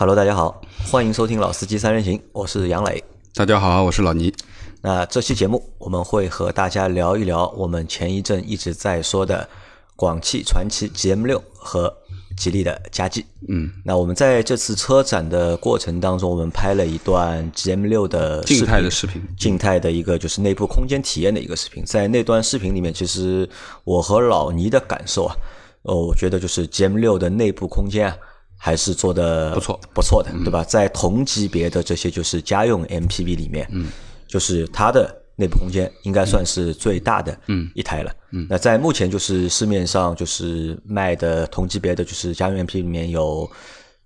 [0.00, 0.62] Hello，大家好，
[0.92, 3.02] 欢迎收听老司机三人行，我是杨磊。
[3.34, 4.32] 大家好，我是老倪。
[4.80, 9.48] 那这期节目我们会和大家聊一聊我们前一阵一直在说的
[9.96, 11.92] 广汽传祺 GM 六和
[12.36, 13.26] 吉利的嘉际。
[13.48, 21.84] 嗯，那我们在这次车展的过程当中，我们拍了一段 GM 六的静态的视频，静态的一个就是内部空间体验的一个视频。
[21.84, 23.50] 在那段视频里面，其实
[23.82, 25.34] 我和老倪的感受啊，
[25.82, 28.16] 哦，我觉得就是 GM 六的内部空间啊。
[28.60, 30.64] 还是做的不错，不错的，对吧？
[30.64, 33.86] 在同级别的这些就是家用 MPV 里面，嗯，
[34.26, 38.12] 就是它的内部空间应该算是最大的，嗯，一台了。
[38.32, 43.48] 嗯，那在目前就是市面上就是卖的同级别的就是家用 MPV 里面有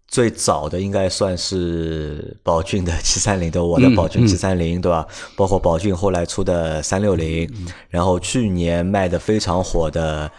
[0.06, 5.06] 最早的应该算是宝骏的七三零的，我的宝骏七三零，对吧？
[5.34, 7.50] 包括宝骏后来出的三六零，
[7.88, 10.30] 然后去年卖的非常火的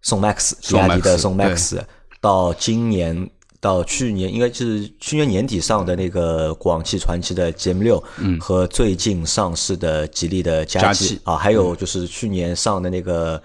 [0.00, 1.78] 宋 MAX，比亚迪的宋 MAX，
[2.20, 3.30] 到今年。
[3.62, 13.40] 到去年应该是去年年底上的那个广汽传祺的 GM 六，嗯，和最近上市的吉利的嘉际啊，还有就是去年上的那个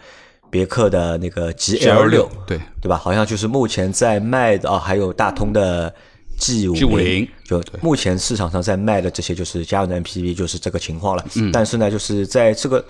[0.49, 2.97] 别克的那个 GL 六，对对吧？
[2.97, 5.93] 好像就是目前在卖的啊，还有大通的
[6.39, 11.23] G 五零，就目前市场上在卖的这些就是家用的 MPV，就是这个情况了。
[11.35, 12.83] 嗯，但是呢，就是在这个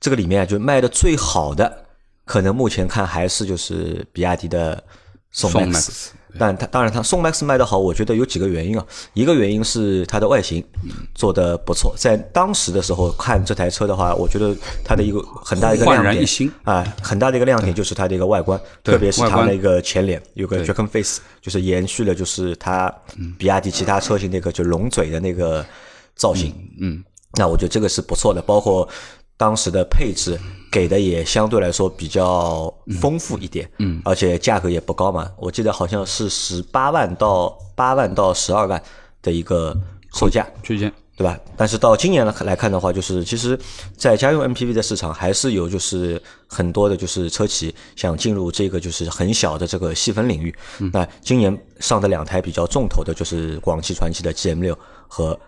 [0.00, 1.84] 这个里面，就卖的最好的，
[2.24, 4.82] 可能目前看还是就是比亚迪的
[5.30, 6.08] 宋 MAX。
[6.38, 8.86] 但它当然，它宋 MAX 卖的好，我觉得有几个原因啊。
[9.12, 10.64] 一个原因是它的外形
[11.14, 22.92] 做的不错，在当时的时候看这台车的话，我觉得它的一个很大的一个亮点啊，很大的一个亮点就是它的一个外观，特别是它那个前脸有个 Dragon Face，就是延续了就是它
[23.38, 25.64] 比亚迪其他车型那个就龙嘴的那个
[26.16, 26.54] 造型。
[26.80, 27.02] 嗯，
[27.34, 28.88] 那我觉得这个是不错的，包括。
[29.36, 30.38] 当时的配置
[30.70, 38.80] 给的也相对来说比较丰富一点，嗯，而且价格也不高嘛，我记得好像是十八万到八万到十二万
[39.20, 39.76] 的一个
[40.12, 41.36] 售价区间，对吧？
[41.56, 43.58] 但是到今年来来看的话，就是其实，
[43.96, 50.54] 在家用 MPV 的市场还是有就是很多的，就是车企想进入这个就是很小的这个细分领域。
[50.92, 54.78] 那今年上的两台比较重头的就是广汽传祺的 GM 六
[55.08, 55.38] 和。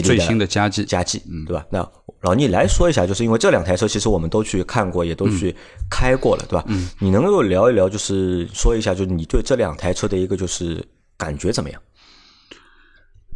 [0.00, 1.66] 最新的佳绩，佳绩，嗯，对吧？
[1.70, 1.86] 那
[2.22, 5.54] 老倪来说一下，就是因为这两台车，其实我们都去看过，也都去
[5.90, 6.64] 开过了，对吧？
[6.68, 10.82] 嗯，你能够聊一聊，就是说一下，就是你对这两台车的一个就是
[11.18, 11.82] 感觉怎么样？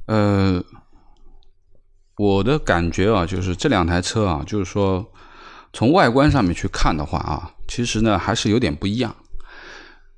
[0.06, 0.64] 呃，
[2.16, 5.04] 我的感觉啊，就是这两台车啊，就是说
[5.72, 9.14] 从外观上面去看的话啊，其实呢还是有点不一样。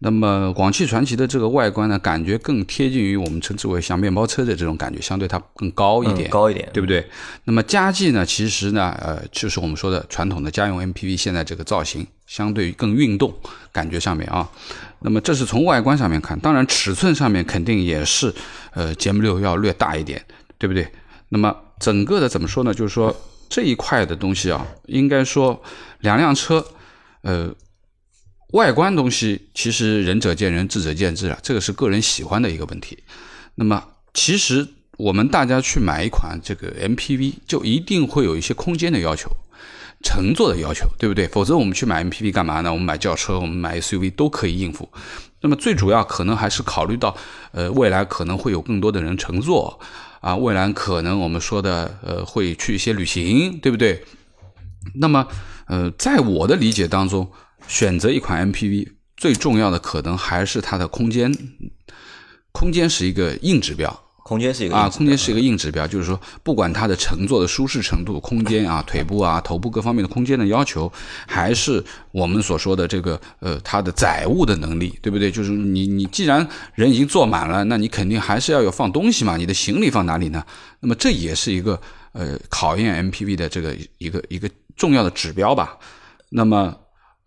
[0.00, 7.04] 那么广汽传祺的这个外观呢，感觉更贴近于我们称之为像面包车的这种感觉，相对它更高一点，高一点，对不对？
[7.44, 13.34] 那么佳际呢，其实呢，呃，就是我们说的传统的家用 MPV，现在这个造型相对更运动，
[13.72, 14.48] 感觉上面啊。
[15.00, 18.32] 那么这是从外观上面看，当然尺寸上面肯定也是，
[18.74, 20.24] 呃，GM 六要略大一点，
[20.58, 20.86] 对不对？
[21.30, 22.72] 那么整个的怎么说呢？
[22.72, 23.12] 就是说
[23.48, 25.60] 这一块的东西啊，应该说
[26.02, 26.64] 两辆车，
[27.22, 27.52] 呃。
[28.52, 32.98] 外观东西其实仁者见仁，智者见智啊，这个是个人喜欢的一个问题。
[33.56, 34.66] 那么，其实
[34.96, 39.30] 我们大家去买一款这个 MPV，就一定会有一些空间的要求、
[40.02, 41.28] 乘坐的要求，对不对？
[41.28, 42.72] 否则我们去买 MPV 干嘛呢？
[42.72, 44.88] 我们买轿车、我们买 SUV 都可以应付。
[45.42, 47.14] 那么最主要可能还是考虑到，
[47.52, 49.78] 呃，未来可能会有更多的人乘坐
[50.22, 54.02] 啊，未来可能我们说的，呃，会去一些旅行，对不对？
[54.94, 55.28] 那么，
[55.66, 57.30] 呃，在我的理解当中。
[57.68, 61.32] 选择一款 MPV 最重要的可能还是它的空间，
[62.50, 64.04] 空间是一个硬指标。
[64.24, 70.92] 空间是一个啊，空间是一个硬指标，就是说不管它的乘坐的舒适程度、空间啊、腿部啊、头部各方面的空间的要求，
[71.26, 75.30] 还是我们所说的这个呃它的载物的能力，对不对？
[75.30, 80.44] 就是你你既然人已经坐满了，那你肯定还是要有放东西嘛，你的行李放哪里呢？
[80.80, 81.80] 那么这也是一个
[82.12, 85.78] 呃考验 MPV 的这个一个一个重要的指标吧。
[86.28, 86.76] 那么。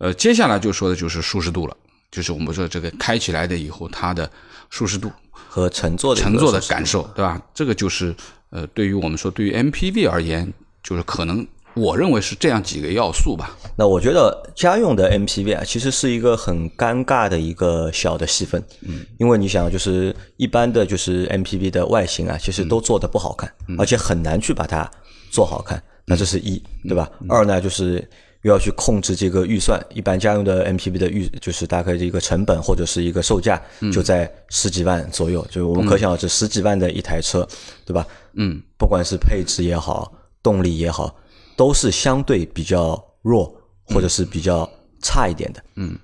[0.02, 1.76] 呃，接下来就说的就是舒适度了，
[2.10, 4.28] 就是我们说这个开起来的以后，它的
[4.68, 7.40] 舒适度和乘坐的乘坐的感受，对吧？
[7.54, 8.12] 这个就是
[8.50, 13.56] 呃，对于我们说对于 MPV 而言，就是可能我认为是这样几个要素吧。
[13.76, 23.48] 那我觉得家用的 MPV 啊，其实是一个很尴尬的一个小的细分，嗯，因为你想，就是一般的就是 MPV 的外形啊，其实都做的不好看，
[23.78, 24.90] 而且很难去把它
[25.30, 25.80] 做好看。
[26.04, 27.08] 那这是一对吧？
[27.28, 28.04] 二呢就是。
[28.42, 33.60] 又要去控制这个预算，一般家用的 MPV 的预就是大概的一个成本或者是一个售价
[33.92, 37.46] 就在十几万左右，就我们可想而知十几万的一台车，
[37.86, 38.06] 对吧？
[38.34, 40.12] 嗯，不管是配置也好，
[40.42, 41.16] 动力也好，
[41.56, 43.54] 都是相对比较弱
[43.84, 44.68] 或者是比较
[45.00, 45.98] 差一点的，嗯？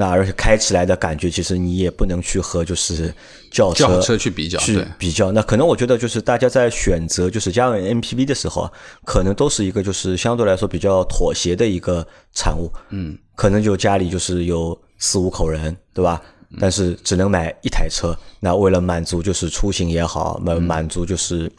[0.00, 3.12] 那而且开起来的感觉，其实你也不能去和就是
[3.50, 5.32] 轿车轿车去比较，去，比较。
[5.32, 8.72] 那可能我觉得就是大家在选择就是家用 MPV 的时候啊，
[9.04, 12.72] 可能都是一个就是相对来说比较妥协的一个产物。
[12.90, 16.22] 嗯，可能就家里就是有四五口人，对吧？
[16.60, 21.50] 但是只能买一台车，那为了满足就是出行也好，满满足就是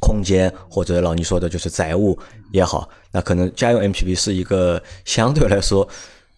[0.00, 2.18] 空间或者老倪说的就是载物
[2.50, 5.88] 也好，那可能家用 MPV 是一个相对来说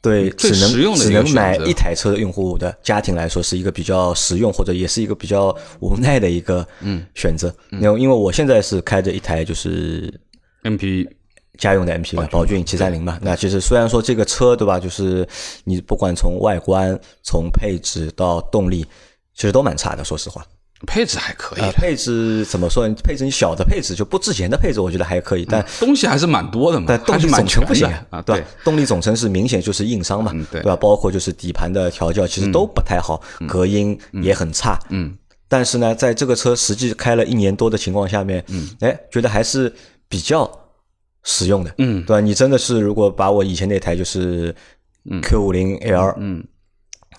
[0.02, 7.54] 对只能只能买一台车的用户的家庭来说是一个比较实用，或者也是一个比较无奈的一个嗯选择。
[7.70, 10.12] 因为因为我现在是开着一台就是。
[10.64, 11.08] MPV
[11.58, 15.26] 家用的 MPV 嘛宝骏七三零嘛，那其实虽然说这个车对吧，就是
[15.64, 18.86] 你不管从外观、从配置到动力，
[19.34, 20.46] 其实都蛮差的，说实话。
[20.86, 22.86] 配置还可以呃，配置怎么说？
[22.86, 22.94] 呢？
[23.02, 28.46] 配置你小的配置就不值钱的配置，我觉得还可以，但东西还是蛮多的嘛，但动力总成不行啊，对吧？
[28.64, 30.76] 动力总成是明显就是硬伤嘛，嗯对吧？
[30.76, 35.16] 包括就是底盘的调教，其实都不太好，隔音也很差，嗯。
[35.48, 39.70] 但是呢，在这个车实际开了一年多的情况下面，嗯，哎，觉得还是
[40.08, 40.50] 比较
[41.24, 42.20] 实用的，嗯对吧？
[42.20, 44.54] 你真的是如果把我以前那台就是
[45.22, 46.42] Q 五零 L，嗯，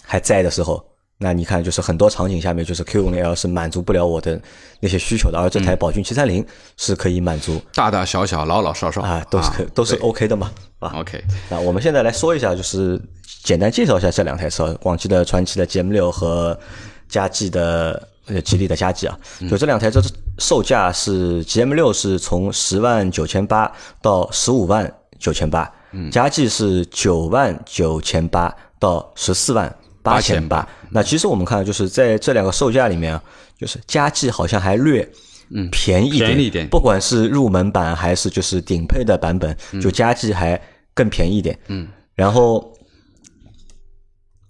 [0.03, 0.83] 还在的时候，
[1.17, 4.41] 那你看就是很多场景下面，就是 Q 五零 L 是满足不了我的
[4.81, 6.45] 那些需求的，而这嗯台宝骏七三零
[6.75, 10.91] 是可以满足大大小小、老老少少啊，都是可都是 OK 的嘛，啊。
[10.97, 12.99] OK，那我们现在来说一下，就是
[13.43, 16.59] 简单介绍一下这两台车，广汽的传祺的 GM 六和
[17.07, 19.17] 佳绩的呃吉利的佳绩啊。
[19.49, 20.01] 就这两台车
[20.39, 23.71] 售价是 GM 六是从十万九千八
[24.01, 25.71] 到十五万九千八，
[26.11, 30.67] 佳绩是九万九千八到十四万八千八。
[30.91, 33.23] 那其实我们看，就是在这两个售价里面啊，
[33.57, 35.09] 就是佳绩好像还略。
[35.55, 40.59] 嗯，便宜一点，便宜一点不管是入门版还是就是顶配的版本，就佳绩还
[40.95, 41.55] 更便宜一点。
[41.67, 42.73] 嗯，然后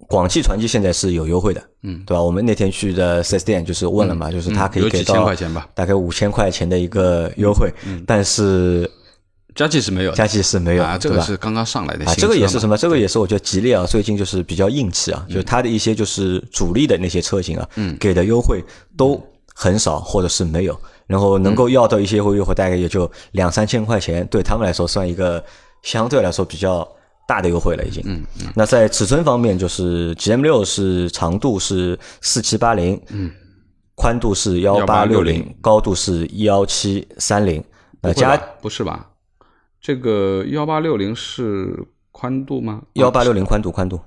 [0.07, 2.21] 广汽传祺现在是有优惠的，嗯，对吧？
[2.21, 5.29] 我们那天去的四 S 店就是问了嘛，就是它可以给到
[5.73, 7.69] 大概五千块钱的一个优惠，
[8.05, 8.89] 但是
[9.55, 11.09] 佳绩是没有的佳绩是没有，啊，这？
[11.09, 12.77] 个是刚刚上来的啊，这个也是什么？
[12.77, 18.63] 这个也是我觉得吉利啊，最近就是比较硬气啊，就是它的一些就是主力的那些车型啊，嗯，给的优惠
[18.97, 19.21] 都
[19.53, 25.43] 很少或者是没有，然后能够要到一些优惠，优惠大概也就两三千块钱，对他们来说算一个
[25.83, 26.87] 相对来说比较
[27.27, 28.01] 大的优惠了已经。
[28.07, 28.51] 嗯嗯。
[28.55, 33.29] 那在尺寸方面，就是 GM 六是长度是四七八零，嗯，
[33.95, 37.63] 宽度是幺八六零，高度是幺七三零。
[38.01, 39.07] 呃加不是吧？
[39.83, 41.77] 这个幺八六零是
[42.13, 42.81] 宽度吗？
[42.93, 43.99] 幺八六零宽度，宽度，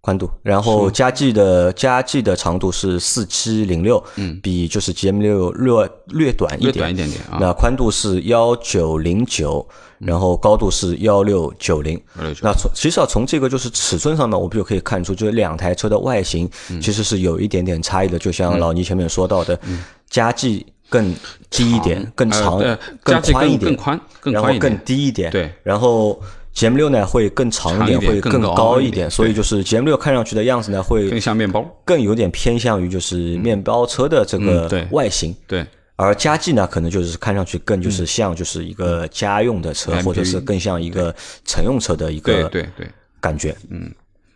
[0.00, 0.30] 宽度。
[0.42, 7.36] 然后加 G 的加 G 的长度是四七零六，嗯，比就是 GM 六略略短一略点，短一点点啊。
[7.38, 12.00] 那宽度是幺九零九，然后高度是幺六九零。
[12.18, 18.18] 1690那从其实啊，从这个就是尺寸上面，我们就可以看出，就是两台车的外形嗯其实是有一点点差异的。
[18.18, 19.60] 就像老倪前面说到的，
[20.08, 21.14] 佳绩更
[21.50, 22.58] 低一点，更长
[23.02, 25.30] 更宽一点，更更宽更然后更低一点。
[25.30, 26.20] 对，然后
[26.54, 31.64] GM 六呢会更长一点，会更高高一一点所以就是 GM 六看上去的样子呢，会更像面包。
[31.84, 35.34] 更有点偏向于就是面包车的这个外形。
[35.46, 35.64] 对，
[35.96, 41.14] 而佳绩呢，可能就是看上去更就是像就是一个家用的车，嗯或者是更像一个
[41.44, 42.90] 乘用车的一个对对对，
[43.20, 43.54] 感觉。
[43.70, 43.92] 嗯，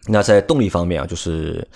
[0.07, 1.67] 那在动力方面啊，就是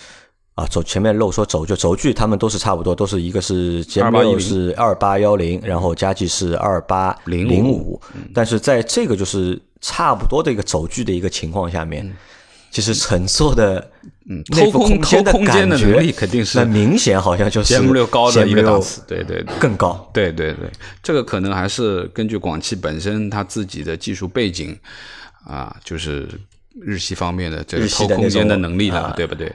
[0.56, 8.00] 啊，走前面漏说轴就轴距，他们都是差不多，都是一个是 GM 六2810是二八幺零，然后佳绩是二八零五，
[8.34, 12.10] 但是在这个就是差不多的一个轴距的一个情况下面。
[12.68, 13.90] 其实乘坐的
[14.28, 19.02] 嗯，内部偷空间的偷空间的感觉能力肯定是那明显好像就是 GM 六高的一个 GM6 档次。
[19.06, 19.54] 对对对。
[19.58, 20.10] 更高。
[20.12, 20.68] 对对对，
[21.02, 24.76] 这个可能还是根据广汽本身它自己的技术背景
[25.44, 26.28] 啊，就是
[26.80, 29.50] 日系方面的这个偷空间的能力了，啊对不对？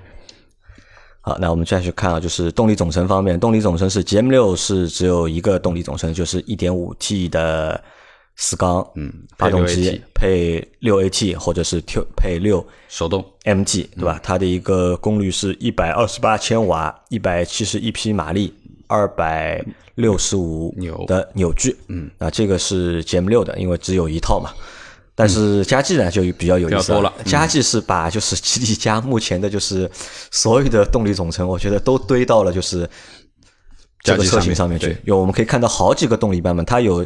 [1.24, 7.80] 好，那我们再去看啊，就是动力总成方面，动力总成是 GM 六是只有一个动力总成，就是一点五 T 的
[8.36, 14.20] 四缸，嗯，发动机配六 AT 或者是 Q 配六手动 MG，对吧？
[14.24, 18.52] 它的一个功率是一百二十八千瓦，一百七十一匹马力，
[18.88, 19.64] 二百
[19.94, 24.50] 六十五牛的扭矩，嗯，那这个是 GM 六的，因为只有一套嘛。
[25.14, 29.90] 但是佳绩呢就比较有意思了嗯佳绩是把就是吉利家目前的就是
[30.32, 32.90] 所有的动力总成，我觉得都堆到了就是
[34.04, 34.98] 这个车型上面去。
[35.04, 37.06] 有我们可以看到好几个动力版本，它有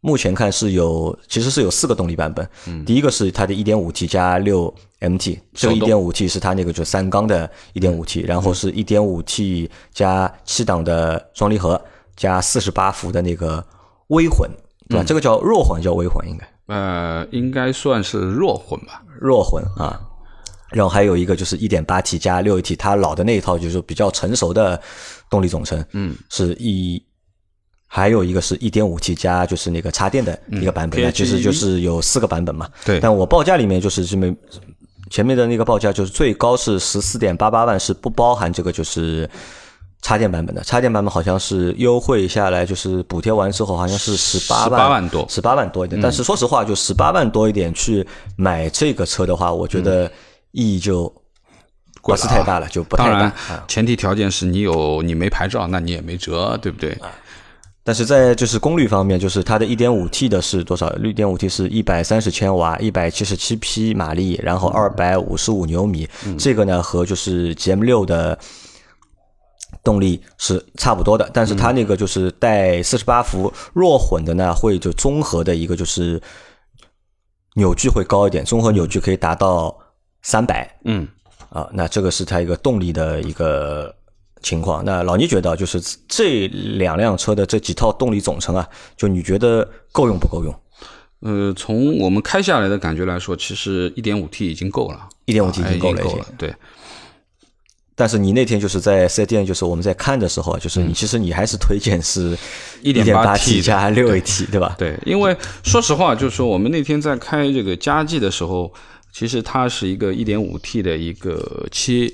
[0.00, 2.46] 目前看是有其实是有四个动力版本。
[2.66, 11.80] 嗯第一个是它的 1.5T 加 6MT，这个手动 1.5T 是它那个就三缸的 1.5T，然后是 1.5T 加七档的双离合
[12.16, 13.64] 加48伏的那个
[14.08, 14.50] 微混，
[14.88, 15.02] 对吧？
[15.02, 16.46] 嗯这个叫弱混，叫微混应该。
[16.66, 19.02] 呃，应该算是弱混吧。
[19.20, 20.00] 弱混啊。
[20.70, 24.80] 然后还有一个就是一点八 T 加六 AT，它老的那一套就是比较成熟的
[25.30, 27.00] 动力总成，嗯，是一，
[27.86, 32.68] 还有一个是一点五 T 加就是那个插电的一个版本，其实就是有四个版本嘛。
[32.84, 34.34] 对但我报价里面就是这么
[35.10, 39.28] 前面的那个报价就是最高是十四点八八万，是不包含这个就是。
[40.04, 45.98] 插电版本的插电版本好像是优惠下来，就是补贴完之后好像是十八万18万多十八万多一点。
[45.98, 48.06] 但是说实话，就十八万多一点去
[48.36, 50.04] 买这个车的话，我觉得
[50.50, 51.10] 意义就
[52.02, 56.94] 不是太大了，就不太大当然啊。，前提条件是你有你没牌照，那你也没辙，对不对？
[57.82, 66.06] 但是在就是功率方面，就是它的 1.5T 的是多少？1.5T 是一百三十千瓦一百七十七匹马力，然后二百五十五牛米。
[66.38, 68.38] 这个呢和就是 GM 六的
[69.84, 76.20] 动力是差不多的，但是它那个就是带四十八伏弱混的呢，会就综合的一个就是
[77.54, 79.76] 扭矩会高一点，综合扭矩可以达到
[80.22, 80.68] 三百。
[80.84, 81.06] 嗯，
[81.50, 83.94] 啊，那这个是它一个动力的一个
[84.42, 84.84] 情况。
[84.84, 90.52] 那老倪觉得，就是这两辆车的这几套动力总成啊，就你觉得够用不够用？
[91.20, 96.26] 呃，从我们开下来的感觉来说，其实一点五 T 已经够了，一点五 T 已哎经够了，已经够了。。
[96.36, 96.54] 对，
[97.96, 102.36] 但是你那天就是在四 S 店，就是我们在看的时候啊，就是你其实你还是推荐是
[102.82, 104.74] 1.8T 1.8T 加六 AT，对吧？
[104.76, 108.72] 对，因为说实话，就是说我们那天在开这个佳绩的时候，
[109.12, 112.06] 其实它是一个一点五 T 的一个七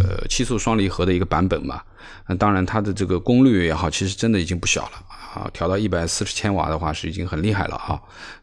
[0.00, 1.82] 呃七速双离合的一个版本嘛。
[2.26, 4.90] 那当然，它的这个功率也好，其实真的已经不小了
[5.34, 7.98] 啊，调到一百四十千瓦的话是已经很厉害了啊。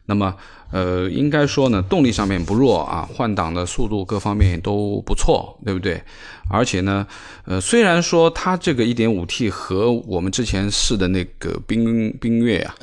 [0.06, 0.34] 那么
[0.72, 6.02] 呃，应该说呢，动力上面不弱啊，换挡的速度各方面都不错，对不对？
[6.48, 7.06] 而且呢，
[7.44, 12.74] 呃，虽然说它这个 1.5T 和我们之前试的那个冰冰月啊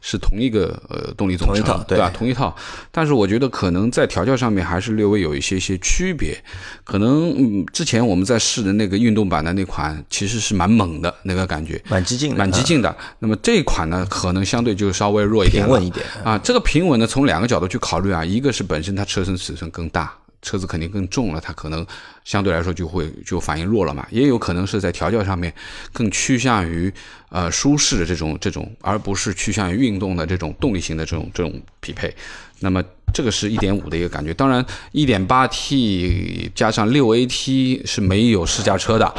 [0.00, 2.10] 是同一个呃动力总成，同一套对吧？
[2.14, 2.54] 同一套，
[2.92, 6.36] 但是我觉得可能在调教上面还是略微有一些些区别。
[6.84, 12.96] 可能嗯，之前我们在试的那个运动版的那款其实是蛮猛的那个感觉，蛮激进的，蛮激进的。
[13.18, 16.38] 那么这一款呢，可能相对就稍微弱一点，平稳一点啊。
[16.38, 20.12] 这个平稳呢，从两个角度去考虑啊，一个是本身它车身尺寸更大。
[20.40, 21.84] 车子肯定更重了，它可能
[22.24, 25.52] 相对来说就会就反应弱了嘛，也有可能是在调教上面
[25.92, 26.92] 更趋向于
[27.30, 32.14] 呃舒适的这种这种，而不是趋向于运动的这种动力型的这种这种匹配。
[32.60, 32.80] 那么
[33.12, 39.12] 这个是一点五的一个感觉，当然一点八 T 加上六 AT 是没有试驾车的，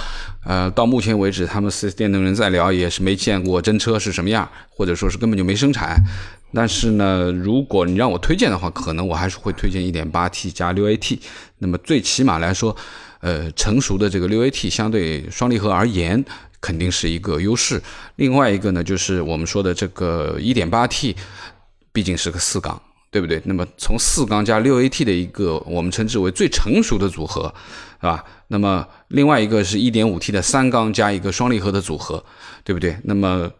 [0.45, 6.01] 呃，到目前为止他们四 S 店的人在聊也是没见过真车是什么样，或者说是根本就没生产。
[6.53, 11.19] 但是呢，如果你让我推荐的话，可能我还是会推荐一点八 T 加六 AT。
[11.59, 12.75] 那么最起码来说，
[13.19, 16.23] 呃，成熟的这个六 AT 相对双离合而言，
[16.59, 17.81] 肯定是一个优势。
[18.15, 21.15] 另外一个呢，就是我们说的这个一点八 T，
[21.91, 23.41] 毕竟是个四缸，对不对？
[23.45, 27.53] 那么从四缸加六 AT 的一个我们称之为最成熟的组合，
[27.99, 28.23] 是吧？
[28.47, 32.23] 那么另外一个是一点五 T 的三缸加一个双离合的组合，
[32.63, 32.97] 对不对？
[33.03, 33.51] 那么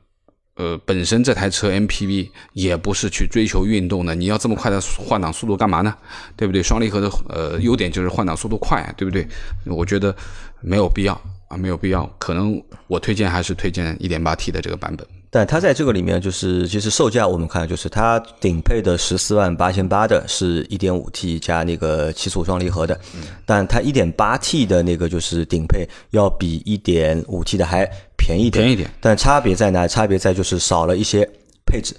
[0.59, 5.95] 呃，本身这台车 MPV 也不是去追求运动的，你要这么快的换挡速度干嘛呢？
[6.35, 6.61] 对不对？
[6.61, 9.25] 双离合的呃优点就是换挡速度快，对不对？
[9.65, 10.13] 我觉得
[10.59, 12.09] 没有必要啊，没有必要。
[12.17, 15.05] 可能我推荐还是推荐 1.8T 的这个版本。
[15.31, 22.99] 但它在这个里面，就是其实售价我们看，就是它顶配的十四万八千八的是一点五 T 加那个七速双离合的，
[23.45, 27.85] 但它一点八 T 的那个就是顶配要比一点五 T 的还
[28.17, 28.89] 便宜一点，便宜一点。
[28.99, 29.87] 但差别在哪？
[29.87, 31.29] 差别在就是少了一些
[31.63, 31.95] 配置，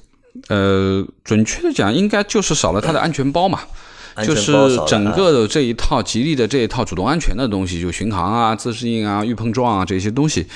[0.49, 3.61] 呃，准确的讲，应该就是少了它的安全包嘛。
[4.15, 4.53] 安就是
[4.87, 10.47] 整个的这一套吉利的这一套主动安全的东西，就巡航啊、自适应啊、预碰撞啊这些东西。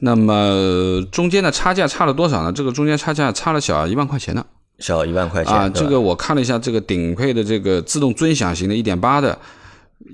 [0.00, 2.52] 那么中间的差价差了多少呢？
[2.52, 4.44] 这个中间差价差了小一万块钱呢。
[4.78, 9.38] 小一万块钱啊，这个我看了一下，这个顶配的这个自动尊享型的1.8的，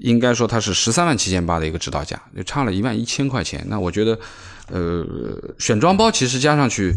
[0.01, 3.67] 应该说它是十三万七千八的一个指导价，就差了一万一千块钱。
[3.69, 4.17] 那我觉得，
[4.71, 5.05] 呃，
[5.59, 6.97] 选装包其实加上去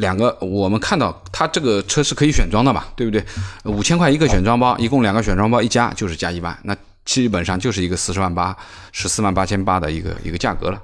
[0.00, 3.24] 两个，我们看到它这个车是可以选装的嘛，对不对？
[3.64, 8.56] 五千块一个选装包，一共两个选装包一加就是加一万，那基本上就是一个四十万八、
[8.90, 10.82] 十四万八千八的一个一个价格了，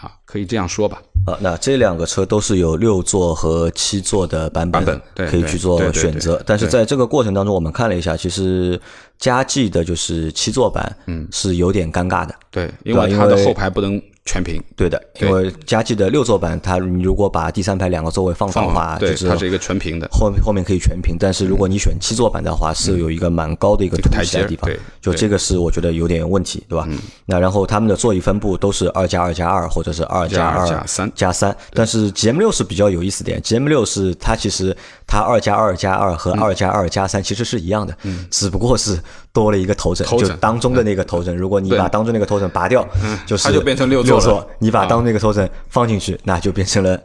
[0.00, 1.02] 啊，可以这样说吧。
[1.26, 6.42] 啊，那这两个车都是有六座和七座的版本，版本对可以去做选择。
[6.44, 8.78] 但是在这个过程当中，我们看了一下，其实
[9.18, 12.34] 佳绩的就是七座版，嗯，是有点尴尬的。
[12.50, 14.62] 对，因为它的后排不能全屏。
[14.76, 20.08] 对的，因为佳绩的六座版，它你如果把第三排两个座位放上的话，对，就是它是一个全屏的。
[20.10, 26.88] 后面后面可以全屏，但是如果你选七座版的话，是有一个蛮高的一个凸台阶起的地方对，就这个是我觉得有点问题，对吧？
[27.26, 31.12] 那然后他们的座椅分布都是二加二加二或者是二加二加二加三。
[31.14, 34.76] 加三，但是 GM 六是比较有意思点，GM 六是它其实
[35.06, 37.96] 它二加二加二和二加二加三其实是一样的，
[38.30, 38.98] 只不过是
[39.34, 41.36] 多了一个头枕，就当中的那个头枕。
[41.36, 42.86] 如果你把当中那个头枕拔掉，
[43.26, 44.46] 就是它就变成六座了。
[44.60, 46.98] 你把当中那个头枕放进去，那就变成了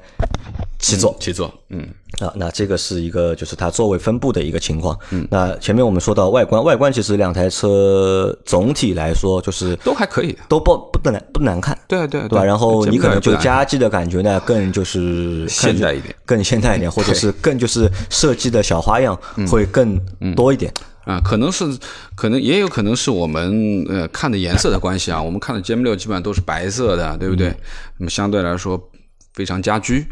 [0.77, 1.13] 七座。
[1.19, 1.85] 七座，嗯。
[2.19, 4.97] 啊，那这个是一个就是它座位分布的一个情况。
[5.11, 11.77] 嗯，那前面我们说到外观，外观其实两台车总体来说就是都还可以，都不不难不难看。
[11.87, 12.43] 对对对吧？
[12.43, 19.17] 然后你可能就加计的感觉呢，更就是现代一点，更现代一点， 或者是更就是设计的小花样
[19.49, 19.97] 会更
[20.35, 20.73] 多一点。
[21.05, 21.65] 啊，可能是，
[22.15, 25.21] 可能也有可能是我们呃看的颜色的关系啊。
[25.21, 27.55] 我们看的 GM 六基本上都是白色的，对不对？
[27.97, 28.91] 那么相对来说
[29.33, 30.05] 非常家居。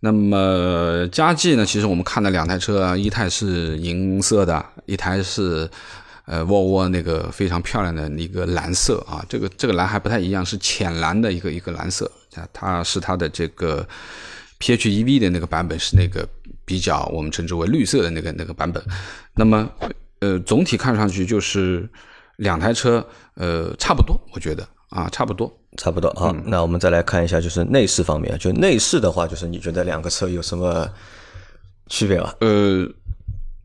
[0.00, 1.64] 那么佳绩呢？
[1.64, 5.70] 其实我们看的两台车，一台是银色的，一台是
[6.24, 9.24] 呃沃尔沃那个非常漂亮的一个蓝色啊。
[9.28, 12.10] 这个这个蓝还不太一样，是浅蓝的一个一个蓝色。
[12.52, 13.86] 它是它的这个
[14.58, 16.26] PHEV 的那个版本是那个
[16.64, 18.82] 比较我们称之为绿色的那个那个版本。
[19.34, 19.70] 那么
[20.22, 21.86] 呃总体看上去就是
[22.36, 25.52] 两台车呃差不多，我觉得啊差不多。
[25.78, 28.38] 差不多啊，那我们再来看一下，就是内饰方面。
[28.38, 30.86] 就内饰的话，就是你觉得两个车有什么
[31.86, 32.30] 区别吗？
[32.40, 32.86] 呃，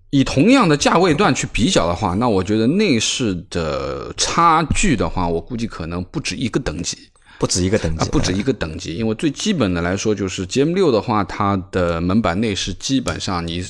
[0.09, 6.97] 以同样的价位段去比较的话，那我觉得内饰的差距的话，我估计可能不止一个等级，
[7.37, 8.95] 不止一个等级，不止一个等级。
[8.95, 13.61] 因为最基本的来说，就是 GM 六的话，它的门板内饰基本上你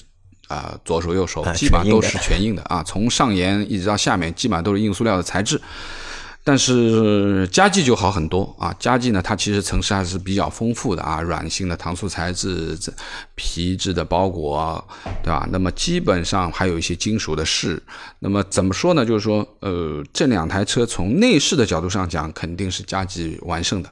[0.47, 5.61] 啊左手右手基本上都是全硬的啊，从上沿一直到下面，基本上都是硬塑料的材质。
[6.43, 12.73] 但是佳绩就好很多啊，佳绩呢，它其实层次还是比较丰富的啊，软性的搪塑材质、
[13.35, 14.81] 皮质的包裹，
[15.21, 15.45] 对吧？
[15.51, 17.83] 那么基本上还有一些金属的饰。
[18.19, 19.05] 那么怎么说呢？
[19.05, 23.91] 就是说，呃，这两台车从内饰的角度上讲，肯定是佳绩完胜的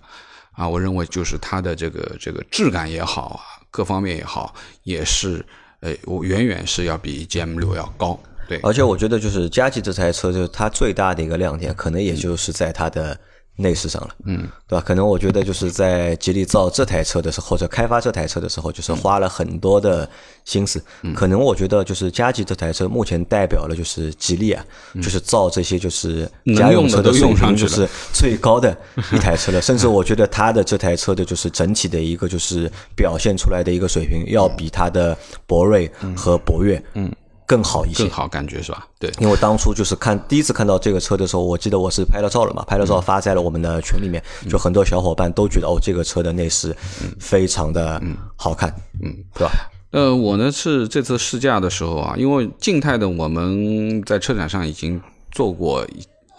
[0.54, 0.66] 啊。
[0.66, 5.46] 我认为就是它的这个这个质感也好啊，各方面也好，也是
[5.86, 8.20] 哎，我远远是要比 GM 六要高。
[8.48, 13.18] 对，而且我觉得就是佳绩这台车，就是它最大的一个亮点，可能也就是在它的
[13.58, 14.84] 内饰上了，嗯，对吧？
[14.86, 20.10] 可能我觉得就是在吉利造这台车的时候，或者开发这台车的时候，就是花了很多的
[20.44, 20.84] 心思。
[21.14, 24.66] 可能我觉得就是佳绩这台车目前代表了就是吉利啊，
[24.96, 28.76] 就是造这些就是家用车的水平就是最高的
[29.14, 29.62] 一台车了。
[29.64, 37.10] 甚至我觉得它的这台车的就是整体的一个就是表现出来的一个水平，要比它的博瑞和博越，嗯。
[37.46, 38.88] 更好一些，更好感觉是吧？
[39.00, 46.76] 对，因为当初就是看第一次看到这个车的时候，我记得我是拍了照了嘛，拍了照发在了我们的群里面，就很多小伙伴都觉得哦，这个车的内饰
[47.20, 48.02] 非常的
[48.36, 48.70] 好看，
[49.04, 49.52] 嗯，对吧？
[49.92, 55.86] 呃，我呢是这次试驾的时候啊，因为静态的我们在车展上已经做过。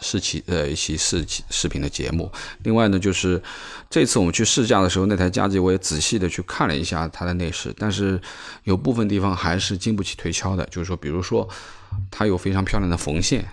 [0.01, 2.31] 试骑呃一期试视频的节目，
[2.65, 3.43] 另外呢就是
[3.89, 8.21] 这次我们去试驾的时候，那台佳绩我也仔细的去看了一下它的内饰，但是
[8.65, 11.49] 有部分地方还是经不起推敲的，就是说，比如说
[12.11, 13.47] 它有非常漂亮的缝线，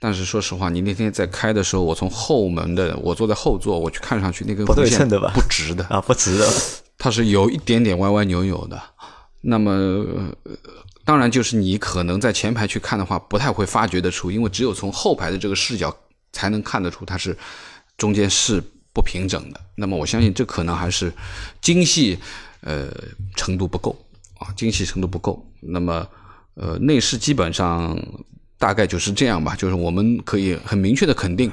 [0.00, 6.48] 但是说实话，你那天在开的时候，我从后门的我坐在后座，我去看上去那根不对称的吧，不直的啊，不直的，
[6.96, 8.80] 它是有一点点歪歪扭扭的，
[9.42, 10.04] 那么。
[11.06, 15.96] 当然，就是你可能在前排去看的话，不太会发觉得出，因为只有从后排的这个视角
[16.32, 17.34] 才能看得出它是
[17.96, 18.60] 中间是
[18.92, 19.60] 不平整的。
[19.76, 21.12] 那么我相信这可能还是
[21.60, 22.18] 精细
[22.60, 22.88] 呃
[23.36, 23.96] 程度不够
[24.40, 25.40] 啊，精细程度不够。
[25.60, 26.04] 那么
[26.54, 27.96] 呃内饰基本上
[28.58, 31.52] 大概就是这样吧，就是我们可以很明确的肯定，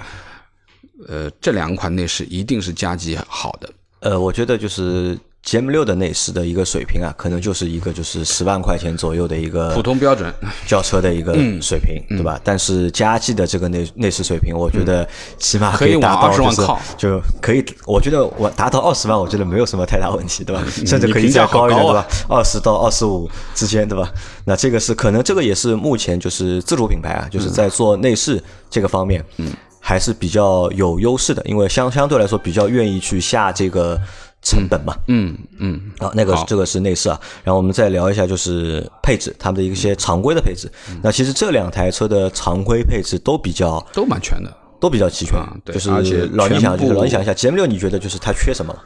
[1.07, 3.71] 呃这两款内饰一定是加级好的。
[3.99, 5.15] 呃，我觉得就是。
[5.43, 10.34] G M 六的内饰的一个水平啊，可能就是一个就是十万块钱左右的一个普通标准
[10.65, 12.39] 轿车的一个水平，对吧？
[12.45, 15.06] 但是佳绩的这个内内饰水平，我觉得
[15.38, 16.62] 起码可以达到就是
[16.97, 20.63] 就可以，我觉得我达到二十万，我觉得没有什么太大问题，对吧？
[20.86, 22.08] 甚至可以再高一点，对吧？
[22.29, 24.10] 二十到二十五之间，对吧？
[24.45, 29.51] 那这个是可能这个也是目前就是自主品牌啊，就是在做内饰这个方面，嗯，
[29.82, 33.99] 还是比较有优势的，因为相相对来说比较愿意去下这个。
[34.43, 40.69] 成本嘛，嗯嗯，好，那个这个是内饰啊，然后我们再聊一下就是配置，他们的一些常规的配置。
[41.01, 45.39] 那其实这两台车的常规配置都比较都蛮全的，都比较齐全。
[45.63, 45.89] 对就是
[46.34, 48.77] 老你想，就是老你想一下，G M 六你觉得就是它缺什么？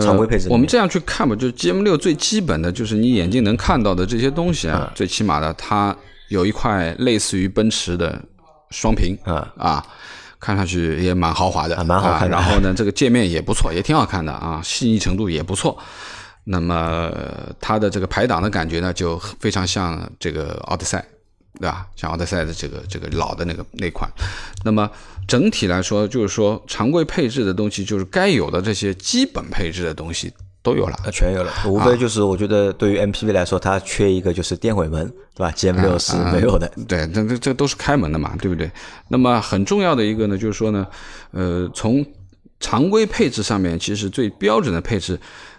[0.00, 5.96] 常规配置，我们这样去看吧，就是 G M 六最基本的就是你眼睛能看到的这些东西啊，最起码的它
[6.28, 8.20] 有一块类似于奔驰的
[8.70, 9.86] 双屏啊啊。
[10.40, 12.28] 看上去也蛮豪华的，蛮好看。
[12.28, 15.78] 然后呢，这个界面也不错， 也挺好看的啊，细腻程度也不错。
[16.44, 17.12] 那么
[17.60, 21.04] 它的这个排档的感觉呢，就非常像这个奥德赛，
[21.60, 21.86] 对吧？
[21.94, 24.10] 像奥德赛的这个这个老的那个那款。
[24.64, 24.90] 那么
[25.26, 31.52] 整体来说，就是说常规配置的东西，就是该有的这些基本配置的东西都有了，全有了。
[31.66, 36.70] 无非就是我觉得对于 MPV 来说，它缺一个就是电尾门，对吧？GM 六是没有的。
[36.86, 38.70] 对，这这这都是开门的嘛，对不对？
[39.08, 40.86] 那么很重要的一个呢，就是说呢，
[41.30, 42.04] 呃，从
[42.60, 45.18] 常规配置上面，其实最标准的配置，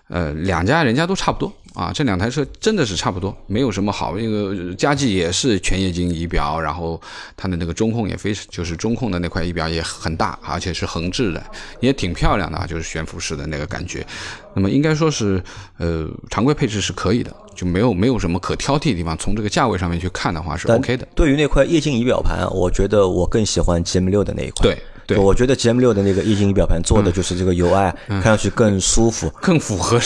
[0.09, 1.51] 呃，两家人家都差不多。
[1.79, 4.17] 啊，这两台车真的是差不多，没有什么好。
[4.17, 6.99] 那个佳绩也是全液晶仪表，然后
[7.37, 11.41] 它的那个中控也非，就是中控的那块仪表也很大，而且是横置的，
[11.79, 14.05] 也挺漂亮的啊，就是悬浮式的那个感觉。
[14.53, 15.41] 那么应该说是，
[15.77, 19.17] 呃，常规配置是可以的，就没有没有什么可挑剔的地方。
[19.17, 21.07] 从这个价位上面去看的话是 OK 的。
[21.15, 24.63] 对于那块液晶仪表盘，我觉得我更喜欢 GM 六的那一块。
[24.63, 24.77] 对。
[25.15, 29.99] 对，我觉得 GM 六的那个液晶仪表盘做的就是这个 UI，看上去更舒服，更符合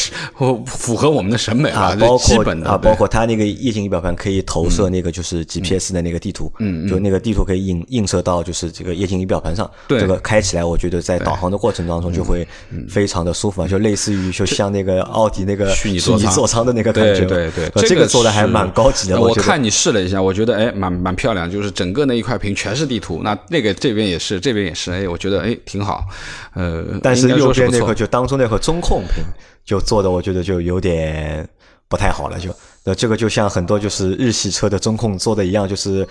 [0.66, 1.96] 符合我们的审美啊。
[2.00, 9.70] 包括啊，包括它那个液晶仪表盘可以投射那个就是 GPS 的那个地图，嗯，就那个地图可以映映射到就是这个液晶仪表盘上。
[9.88, 12.48] 对，这个开起来，我觉得在导航的过程当中就会
[12.90, 17.26] 非常的舒服啊，就类似于就像那个奥迪那个虚拟座舱的那个感觉。
[17.26, 19.20] 对对对，这个做的还蛮高级的。
[19.20, 23.22] 我看你试了一下，我觉得哎，蛮蛮漂亮，就是整个那一块屏全是地图。
[23.24, 25.58] 那那个这边也是，这边也是，哎，我觉得哎。
[25.66, 26.06] 挺好，
[26.54, 29.24] 呃，但是右边那块就当中那块中控屏
[29.66, 31.48] 就做的，我觉得就有点
[31.88, 32.38] 不太好了。
[32.38, 32.54] 就
[32.84, 36.08] 那这个就像很多就是日系车的中控做的一样，就是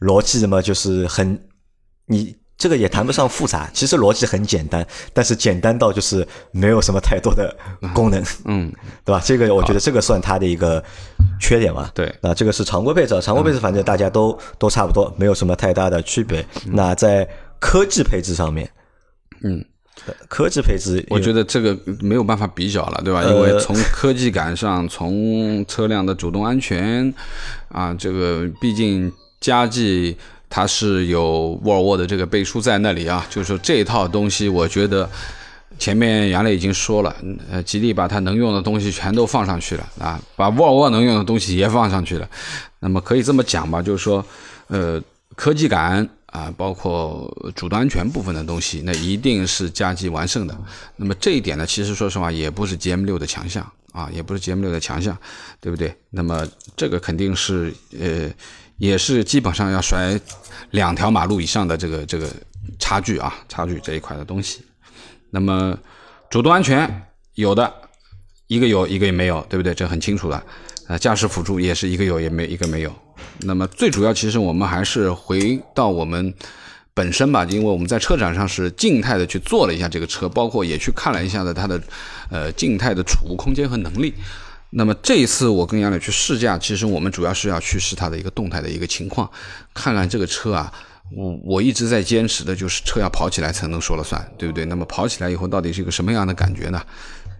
[0.00, 1.38] 逻辑嘛，就是很
[2.06, 7.54] 你这个也谈不上复杂，其实逻辑很简单，但是简单到就是没有什么太多的
[7.92, 8.72] 功能，嗯，
[9.04, 9.20] 对吧？
[9.24, 10.82] 这个我觉得这个算它的一个
[11.40, 11.90] 缺点嘛。
[11.94, 16.44] 对，那这个是常规配置，常规配置反正大家都都差不多，没有什么太大的区别。
[16.64, 17.28] 那在
[17.64, 18.70] 科技配置上面。
[19.42, 19.64] 嗯，
[20.28, 23.24] 科技配置，我觉得这个没有办法比较了，对吧？
[23.24, 27.12] 因为从科技感上，从车辆的主动安全
[27.68, 30.14] 啊，这个毕竟佳绩
[30.50, 35.08] 它是有沃尔沃的这个背书在那里啊，就是说这一套东西，我觉得
[35.78, 37.16] 前面杨磊已经说了，
[37.50, 42.28] 呃，吉利把它能用的东西全都放上去了啊，把沃尔沃能用的东西也放上去了，
[42.80, 44.22] 那么可以这么讲吧，就是说，
[44.68, 45.02] 呃，
[45.34, 46.06] 科技感。
[46.34, 50.58] 啊，包括主动安全部分的东西，那一定是加绩完胜的。
[50.96, 55.16] 那么这一点呢，其实说实话也不是 GM 六的强项啊，也不是 GM 六的强项，
[55.60, 55.96] 对不对？
[56.10, 56.44] 那么
[56.76, 58.28] 这个肯定是呃，
[58.78, 60.20] 也是基本上要甩
[60.72, 62.28] 两条马路以上的这个这个
[62.80, 64.60] 差距啊，差距这一块的东西。
[65.30, 65.78] 那么
[66.28, 67.72] 主动安全有的
[68.48, 69.72] 一个有一个也没有，对不对？
[69.72, 70.42] 这很清楚的。
[70.88, 72.92] 呃，驾驶辅助也是一个有也没一个没有。
[73.40, 76.32] 那么最主要，其实我们还是回到我们
[76.94, 81.80] 本身吧，因为我们在车展上是静态的去做了一下这个车，包括也去看了一下的它的
[82.30, 84.14] 呃静态的储物空间和能力。
[84.70, 89.30] 那么这一次我跟杨磊去试驾，其实我们主要是要去试它的一个动态的一个情况，
[89.72, 90.72] 看看这个车啊，
[91.12, 94.64] 我我一直在坚持的就是车要跑起来才能说了算，对不对？
[94.64, 96.80] 那么跑起来以后到底是一个什么样的感觉呢？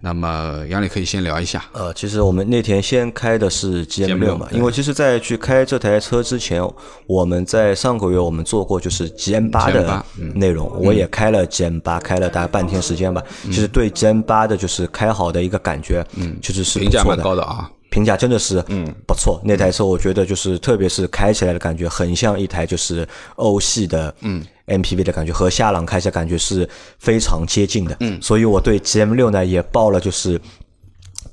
[0.05, 1.65] 那么杨磊可以先聊一下。
[1.71, 6.61] 呃，其实我们那天先开的是 GM 六嘛，因为其实，在去开这台车之前，
[7.07, 13.19] 我们在上个月我们做过就是 GM 八的内容，我也开了 GM 八，开了大概半天时间吧。
[13.45, 17.67] 其实对 GM 八的就是开好的一个感觉，嗯，确实是评价蛮高的啊。
[17.95, 18.93] 评价真的是嗯。
[19.07, 24.45] 不错，那台车我觉得就是特别是开起来的感觉很像一台就是欧系的嗯。
[24.67, 27.95] MPV 的感觉，和夏朗开起来感觉是非常接近的。
[27.99, 30.41] 嗯，所以我对 GM 六呢也报了就是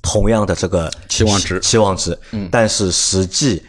[0.03, 3.63] 同样的这个期望值期望值，嗯，但是实际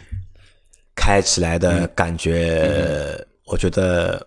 [0.94, 4.24] 开起来的感觉我觉得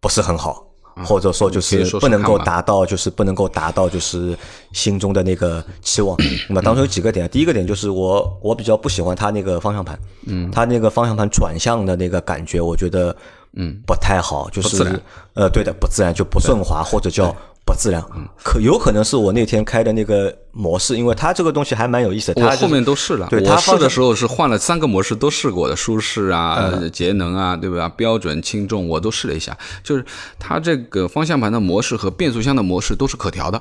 [0.00, 0.66] 不是很好。
[1.04, 4.36] 或者说就是不能够达到，就是不能够达到，就是
[4.72, 6.16] 心中的那个期望。
[6.48, 13.14] 那么当中有几个点，第一个点就是我我比较不喜欢它那个方向盘，嗯，它那个方向盘转向的那个感觉，我觉得
[13.54, 13.80] 嗯。
[13.86, 15.00] 不太好，就是
[15.34, 17.34] 呃对的不自然，就不顺滑或者叫。
[17.68, 18.02] 不自然，
[18.42, 22.42] 可有可能是我那天开的那个模式，因为它这个东西还蛮有意思的。
[22.42, 27.86] 我后面都试了，对，我试的时候是换了三个模式都试过的，舒适啊、节能啊，对吧？
[27.90, 29.54] 标准、轻重我都试了一下，
[29.84, 30.02] 就是
[30.38, 33.60] 它这个方向盘的模式和变速箱的模式都是可调的。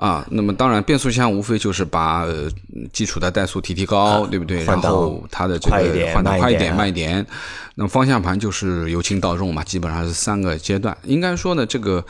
[0.00, 2.26] 啊，那么当然，变速箱无非就是把
[2.90, 4.64] 基础的怠速提提高，对不对？
[4.64, 7.24] 然后它的这个换挡快一点、慢一点。
[7.74, 10.96] 那么方向盘就是由轻到重嘛，基本上是三个阶段。
[11.04, 12.02] 应该说呢，这个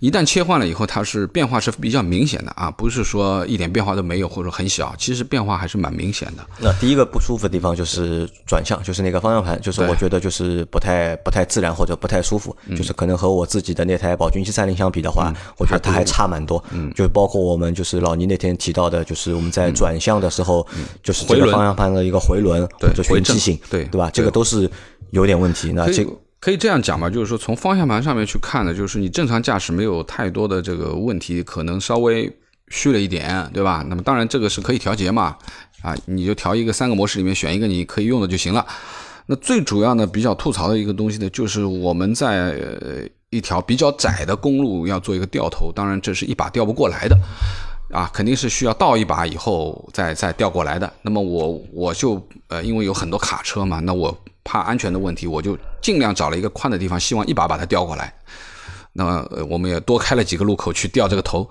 [0.00, 6.44] 一旦切换了以后，它是变化是比较明显的啊，不是说一点变化都没有或者很小，其实变化还是蛮明显的。
[6.58, 16.62] 那第一个不舒服的地方就是转向，就是那个方向盘，就是我觉得就是不太不太自然或者不太舒服，就是可能和我自己的那台宝骏七三零相比的话，我觉得它还差蛮多。
[16.72, 17.35] 嗯，就包括。
[17.38, 20.66] 我们就是老倪那天提到的，就是我们在转向的时候，
[21.02, 24.10] 就是这个方向盘的一个回轮或者循迹性，对对吧？
[24.12, 24.70] 这个都是
[25.10, 25.72] 有点问题。
[25.72, 26.06] 那这
[26.40, 32.30] 可以这样讲吧，就是说从方向盘上面去看呢，就是你正常驾驶没有太多的这个问题，可能稍微
[32.68, 33.84] 虚了一点，对吧？
[33.88, 35.36] 那么当然这个是可以调节嘛，
[35.82, 38.64] 啊，你就调一个三个模式里面选一个你可以用的就行了。
[39.26, 42.60] 那最主要呢，比较吐槽的一个东西呢，就是我们在
[43.30, 47.18] 一条比较窄的公路要做一个掉头，当然这是一把掉不过来的，
[47.92, 50.90] 啊，肯定是需要倒一把以后再再调过来的。
[51.02, 58.14] 那么我我就呃，因为有很多卡车嘛，那我怕安全的问题，我就尽量找了一个宽的地方，希望一把把它调过来。
[58.92, 61.50] 那么我们也多开了几个路口去掉这个头，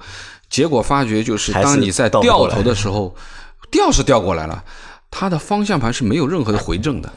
[0.50, 3.14] 结果发觉就是当你在掉头的时候，
[3.70, 4.64] 掉是掉过来了。
[5.18, 7.10] 它的方向盘是没有任何的回正的，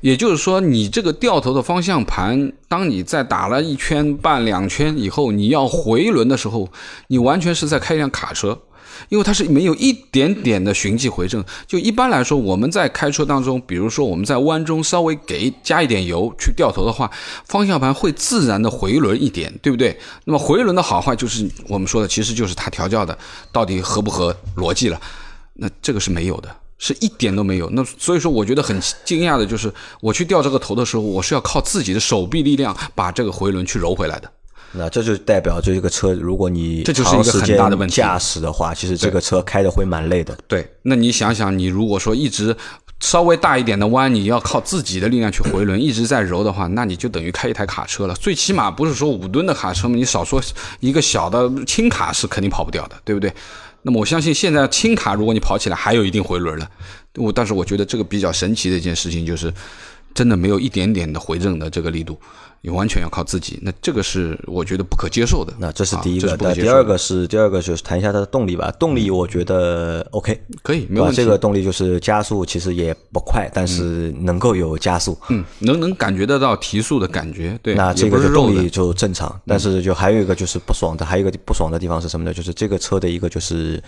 [0.00, 6.72] 也就是说，你这个掉头的方向盘，当你在打了一圈半两圈以后，你要回轮的时候，
[7.08, 8.58] 你完全是在开一辆卡车，
[9.10, 11.44] 因为它是没有一点点的循迹回正。
[11.66, 17.10] 就一般来说，我们在开车当中，比如说我们在弯中稍微给加一点油去掉头的话，
[17.44, 19.94] 方向盘会自然的回轮一点，对不对？
[20.24, 23.18] 那么回轮的好坏就是我们说的，其实就是它调教的
[23.52, 24.98] 到底合不合逻辑了。
[25.52, 26.48] 那这个是没有的。
[26.84, 34.28] 是一点都没有，那所以说我觉得很惊讶的就是，我去掉这个头的时候，我是要靠自己的手臂力量把这个回轮去揉回来的。
[34.72, 37.94] 那这就代表这个车，如果你这就是一个很大的问题。
[37.94, 40.36] 驾驶的话，其实这个车开的会蛮累的。
[40.48, 42.56] 对，那你想想，你如果说一直
[42.98, 48.14] 稍微大一点的弯，你要靠自己的力量去回轮，一直在揉的话，那你就等于开一台卡车了。
[48.16, 50.42] 最起码不是说五吨的卡车嘛，你少说
[50.80, 53.32] 一个小的轻卡是肯定跑不掉的，对不对？
[53.82, 56.70] 那么我相信现在轻卡，如果你跑起来还有一定回轮了，
[57.16, 59.52] 我但是我觉得这个比较神奇的一件事情就是，
[60.14, 62.18] 真的没有一点点的回正的这个力度。
[62.64, 65.52] 你完全要靠自己，那这个是我觉得不可接受的。
[65.58, 68.70] 那这是第一个，那第二个是第二个就是谈一下它的动力吧。
[68.78, 71.16] 动力我觉得 OK，可以，没问题。
[71.16, 77.58] 这个动力就是加速其实也不快，但是能够有加速，嗯，能能感觉得到提速的感觉。
[77.64, 79.40] 对，那这个动力就正常。
[79.44, 82.32] 但是就还有一个就是不爽的，还有一个不爽的地方是什么呢？
[82.32, 83.82] 就是这个车的一个就是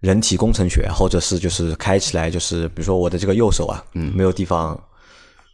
[0.00, 4.82] 人体工程学，或者是就是开起来就是比如说我的这个右手啊，嗯，没有地方。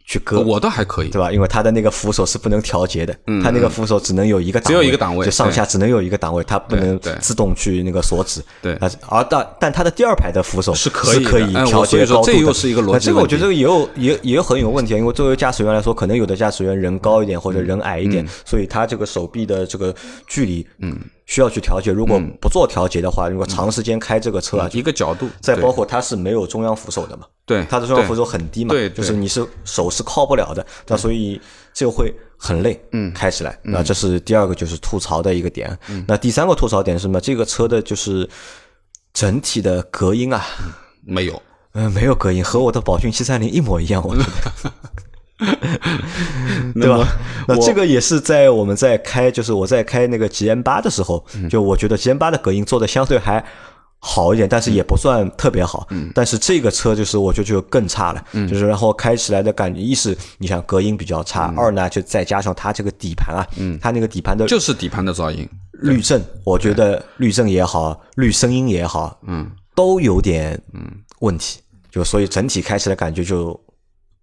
[0.07, 1.29] 去割我倒还可以，对吧？
[1.29, 8.41] 因为它的那个扶手是不能调节的，它那个扶手只能有一个，只有一个档位，就上下只能有一个档位，它不能自动去那个锁止。
[8.61, 8.73] 对，
[9.09, 12.33] 而但但它的第二排的扶手是可以可以调节高度的。
[12.33, 13.07] 这又是一个逻辑。
[13.07, 19.93] 这个我觉得这个也有也也有很有问题，因为作为驾驶员来说，可能有的驾驶员人高一点或者人矮一点，所以他这个手臂的这个
[20.25, 20.97] 距离，嗯。
[21.27, 31.39] 需要去调节，如果不做调节的话，如果长时间开这个车啊，一个角度，再包括它是没有中央扶手的嘛，对，它的中央扶手很低嘛，对，就是你是手是靠不了的，那所以
[31.73, 37.19] 就会很累，嗯，开起来，那这是第二个就是吐槽的一个点，那第三个吐槽点是什么？
[37.19, 38.27] 这个车的就是
[39.13, 40.45] 整体的隔音啊，
[41.03, 41.41] 没有，
[41.73, 44.71] 嗯，没有隔音，和我的宝骏七三零一模一样，我觉得。
[46.73, 47.07] 对吧？
[47.47, 53.43] 那这个也是在我们在开，就是我在开那个 G M 八的时候，就我觉得 G M 八的隔音做的相对还
[53.99, 55.85] 好一点，但是也不算特别好。
[55.91, 56.11] 嗯。
[56.15, 58.47] 但是这个车就是我觉得就更差了，嗯。
[58.47, 63.77] 就是然后开起来的感觉，一是你想隔音比较差，二呢就再加上它这个底盘啊，嗯。
[63.79, 70.81] 它那个底盘的就是底盘的噪音滤震，我觉得滤震也好，滤声音也好，嗯，都有点嗯。
[71.19, 71.59] 问题，
[71.91, 73.59] 就所以整体开起来感觉就。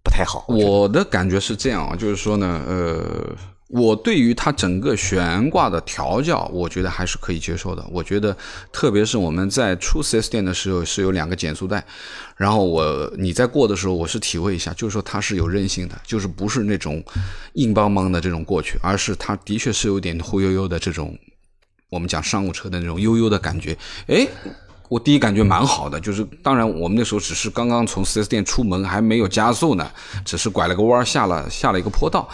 [0.05, 3.35] 不太好，我的感觉是这样啊，就是说呢，呃，
[3.69, 7.83] 我对于它整个悬挂的调教，我觉得还是可以接受的。
[7.91, 8.37] 我觉得，
[8.71, 11.83] 特别是我们在出四 S 店的时候是有两个减速带，
[12.37, 17.03] 然后我你在过的时候，我是体会一下，就是说它是有韧性的，就是不是那种
[17.53, 21.17] 硬邦邦的这种过去，而是它的确是有点忽悠悠的这种，
[21.89, 23.75] 我们讲商务车的那种悠悠的感觉，
[24.07, 24.27] 哎。
[24.87, 29.89] 我第一感觉蛮好的，就是当然我们那时候只是刚刚从 4S 店出门，还没有加速呢，
[30.23, 32.27] 只是拐了个弯下了下了一个坡道，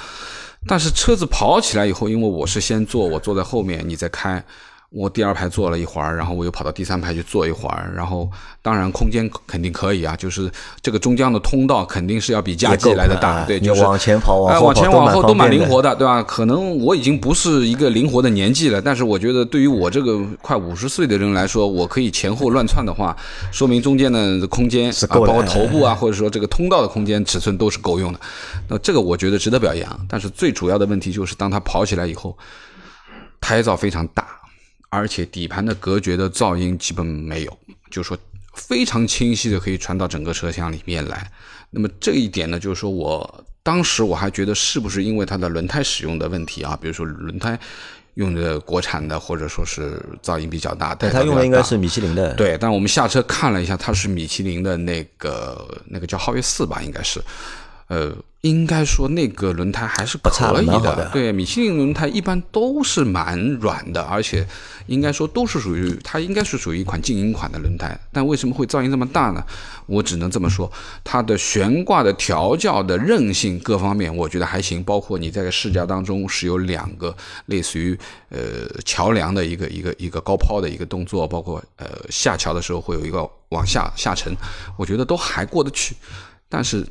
[0.67, 4.43] 但是车子跑起来以后，因为我是先坐，我坐在后面，你在开。
[4.93, 8.29] 我第二排坐了一会儿，然后我又跑到第三排去坐一会儿，然后
[8.61, 10.51] 当然空间肯定可以啊，就是
[10.81, 16.21] 这个中间的通道肯定是要比加 G 来的大，对，就是往前跑，哎，往前往后都蛮灵活的，对吧？
[16.21, 23.15] 可能我已经不是一个灵活的年纪了，但是我觉得对于我这个快五十岁的人来说，我可以前后乱窜的话，
[23.49, 28.19] 说明中间的空间啊，包括头部啊，或者说这个通道的空间尺寸都是够用的。
[28.67, 32.37] 那这个我觉得值得表扬，但是最主要的问题就是当它跑起来以后，
[33.39, 34.27] 胎噪非常大。
[34.91, 37.57] 而且底盘的隔绝的噪音基本没有，
[37.89, 38.17] 就是说
[38.53, 41.31] 非常清晰的可以传到整个车厢里面来。
[41.69, 46.77] 那么这一点呢，就是说我当时我还觉得是不是因为它的轮胎使用的问题啊？
[46.79, 47.57] 比如说轮胎
[48.15, 50.93] 用的国产的，或者说是噪音比较大。
[50.93, 52.33] 但它用的应该是米其林的。
[52.35, 57.21] 对，但我们下车看了一下，它是米其林的那个那个叫皓月四吧，应该是。
[57.87, 64.47] 呃，应该说那个轮胎还是差可以的对，米其林轮胎一般都是蛮软的，而且
[64.87, 67.95] 应该说都是属于它应该是属于一款静音款的轮胎。
[68.11, 69.43] 但为什么会噪音这么大呢？
[69.85, 70.71] 我只能这么说，
[71.03, 74.83] 它的悬挂的调教的韧性各方面，我觉得还行。
[74.83, 77.97] 包括你在试驾当中是有两个类似于
[78.29, 78.39] 呃
[78.83, 84.35] 桥梁的一个一个一个高抛的一个动作，包括呃下桥的时候会有一个往下下沉，
[84.77, 85.95] 我觉得都还过得去。
[86.49, 86.85] 但是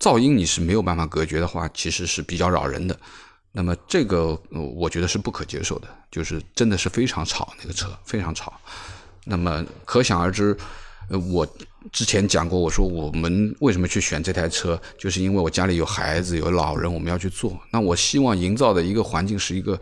[0.00, 2.98] 噪音你是没有办法隔绝的话，其实是比较扰人的。
[3.52, 8.52] 那么这个我觉得是不可接受的，就是真的是非常吵，那个车非常吵。
[9.24, 10.56] 那么可想而知，
[11.08, 11.46] 呃，我
[11.92, 17.56] 之前讲过，我说我们为什么去选这台车，就是因为我家里有孩子有老人，我们要去坐。
[17.70, 19.80] 那我希望营造的一个环境是一个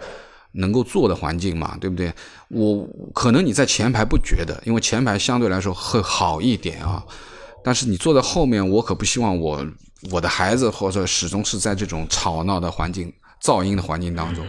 [0.52, 2.12] 能够坐的环境嘛，对不对？
[2.48, 7.02] 我可能你在前排不觉得，因为前排相对来说会好一点啊。
[7.64, 9.66] 但是你坐在后面，我可不希望我
[10.10, 14.46] 我的孩子或者始终是在这种吵闹的环境、噪音的环境当中。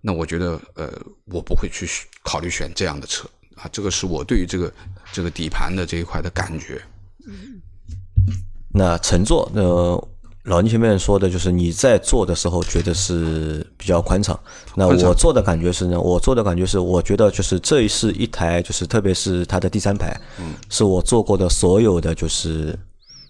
[0.00, 0.92] 那我觉得，呃，
[1.24, 1.88] 我不会去
[2.22, 3.68] 考虑选这样的车啊。
[3.72, 4.72] 这个是我对于这个
[5.12, 6.80] 这个底盘的这一块的感觉。
[8.72, 10.08] 那乘坐，呃，
[10.46, 14.38] 老倪前面说的就是你在坐的时候觉得是比较宽敞。
[14.76, 22.78] 那我坐的感觉是呢，我坐的感觉是，我觉得就是这是一台，就是特别是它的第三排，嗯，是我坐过的所有的就是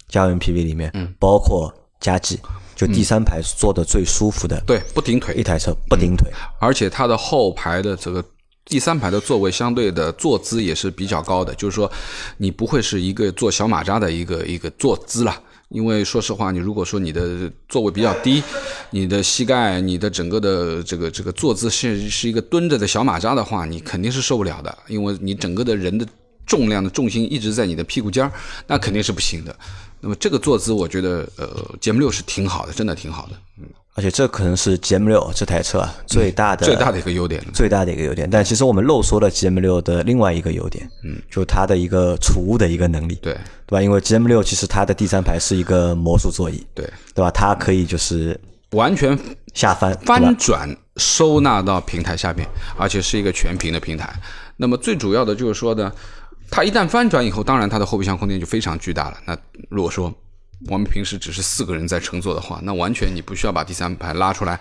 [0.07, 2.39] 家用 MPV 里面，嗯，包括佳绩，
[2.75, 6.31] 就第三排坐的最舒服的对，不顶腿一，台车，不顶腿。
[6.59, 8.23] 而且它的后排的这个
[8.65, 11.91] 第三排的座位相对的坐姿也是比较高的，就是说
[12.37, 15.35] 你不会是一个坐小马扎的一个一个坐姿了。
[15.69, 18.41] 因为说实话，你如果说你的座位比较低，
[18.89, 26.07] 你的膝盖、你的整个的这个这个坐姿是是一个蹲着的小马扎的话，你肯定是受不了的，因为你整个的人的
[26.45, 28.31] 重量的重心一直在你的屁股尖儿，
[28.65, 29.53] 那肯定是不行的。
[29.99, 33.65] 那么这个坐姿，我觉得呃节目六是挺好的，真的挺好的，嗯，
[33.97, 37.43] 而且这可能是 GM 六这台车啊最大的、最大的一个优点。
[37.51, 38.29] 最大的一个优点。
[38.29, 43.33] 但其实我们漏说了 GM 六的另外一个优点，嗯，就它的一个储物的一个能力，对
[43.65, 43.81] 对吧？
[43.81, 47.31] 因为 GM 六其实它的第三排是一个魔术座椅，对，对吧？
[47.31, 48.39] 它可以就是
[48.73, 49.17] 完全
[49.55, 54.13] 下翻，翻转收纳到平台下面，而且是一个全屏的平台。
[54.57, 55.91] 那么最主要的就是说呢，
[56.51, 59.17] 它一旦翻转以后，当然它的后备箱空间就非常巨大了。
[59.25, 59.35] 那
[59.69, 60.13] 如果说
[60.65, 64.59] 我们平时只是四个人在乘坐的话，那完全你不需要把第三排拉出来，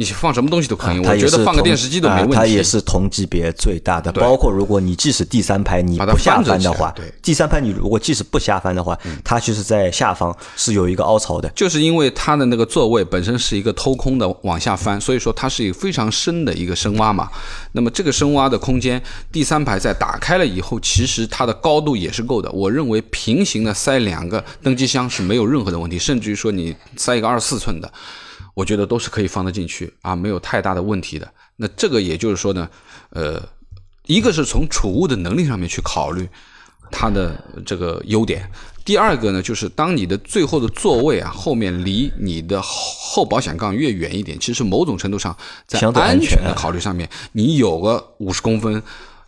[0.00, 0.98] 你放什么东西都可以。
[0.98, 2.36] 我觉得放个电视机都没问题。
[2.36, 11.46] 啊它也是同级别最大的，包括如果你即使第三排你把它不下翻的话第三排你如果即使不下翻的话，它其实在下方是有一个凹槽的。
[11.50, 17.28] 就是因为它的那个座位本身是一个偷空的往下翻，所以说它是一个非常深的一个深挖嘛。
[17.72, 22.50] 那么这个深挖的空间，第三排在打开了以后，其实它的高度也是够的。
[22.52, 27.92] 我认为平行的塞两个登机箱是没有任何的问题，甚至于说你塞一个二十四寸的，
[28.54, 31.32] 我觉得都是可以放得进去啊，没有太大的问题的。
[31.56, 32.68] 那这个也就是说呢，
[33.10, 33.42] 呃，
[34.06, 36.28] 一个是从储物的能力上面去考虑
[36.90, 38.50] 它的这个优点。
[38.82, 45.36] 第二个呢，就是当你的最后的座位啊，后面离你的后保险杠越远一点，其实某种程度上
[45.66, 48.82] 在安全的考虑上面，你有个五十公分，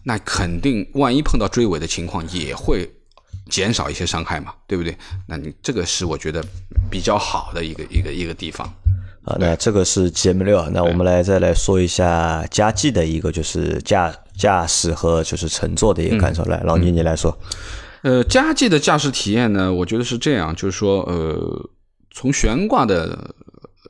[0.04, 2.90] 那肯定万一碰到追尾的情况也会
[3.48, 4.96] 减少一些伤害嘛，对不对？
[5.26, 6.42] 那你这个是我觉得
[6.90, 8.72] 比较好的一个一个一个地方。
[9.24, 16.42] 啊，那这个是 GM 六，那我们来再来说一下佳绩的一个就是驾驾驶和就是乘坐的一个感受。
[16.44, 17.38] 来，老倪你来说。
[18.02, 21.70] 呃，佳绩的驾驶体验呢，我觉得是这样，就是说，呃，
[22.10, 23.32] 从悬挂的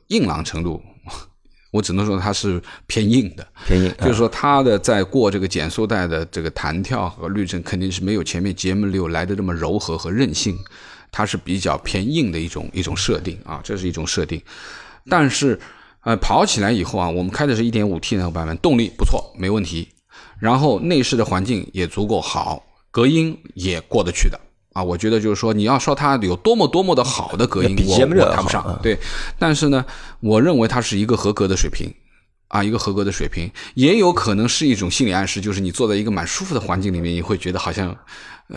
[0.09, 0.83] 硬朗程度，
[1.73, 10.59] 我只能说它是偏硬的，偏硬就是说它的在过这个减速带的这个弹跳和滤震，肯定是没有前面 GM 六来的这么柔和和韧性，
[11.11, 14.39] 它是比较偏硬的一种一种设定啊，这是一种设定。
[15.09, 15.59] 但是，
[16.03, 19.89] 呃，跑起来以后啊，我们开的是一点五 T 那个版本，动力不错，没问题。
[20.39, 24.41] 然后内饰的环境也足够好，隔音也过得去的
[24.73, 24.83] 啊。
[24.83, 28.81] 我觉得就是说，你要说它有多么多么的好的隔音，比我 GM6 我谈不上。
[28.83, 28.99] 对，
[29.39, 29.85] 但是呢，
[30.21, 31.93] 我认为它是一个合格的水平。
[32.49, 37.97] 啊，一个合格的水平，也有可能是一种心理暗示，就是你坐在一个蛮舒服的环境里面，你会觉得好像、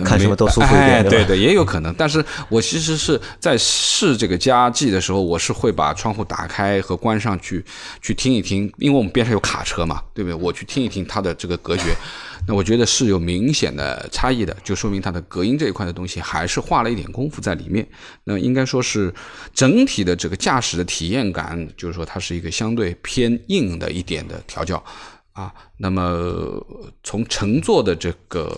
[0.04, 1.94] 看什么都舒服一点哎、对对对，也有可能。
[1.98, 7.64] 但是我其实是在试这个加剂的时候，我是会把窗户打开和关上去，
[8.02, 10.36] 去听一听，因为我们边上有卡车嘛，对不对？
[10.36, 11.96] 我去听一听它的这个隔绝，
[12.48, 17.88] 那我觉得是有明显的差异的，就说明它的隔音这一块的东西还是花了一点功夫在里面。
[18.26, 19.14] 那应该说是
[19.54, 24.84] 整体的这个驾驶的体验感，就是说它是一个相对偏硬的一点的调教
[25.32, 25.54] 啊。
[25.78, 26.62] 那么
[27.04, 28.56] 从乘坐的这个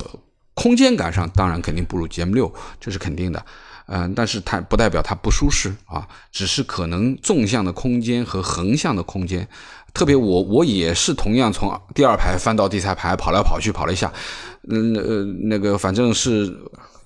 [0.58, 2.52] 空间感上，当然肯定不如 GM 六，
[2.82, 3.46] 这是肯定的。
[3.86, 9.48] 嗯，但是它不代表它不舒适啊，只是可能纵向的空间和横向的空间，
[9.94, 14.12] 特别我我也是同样从第二排翻到第三排跑来跑去跑了一下，
[14.68, 16.58] 嗯呃那个反正是。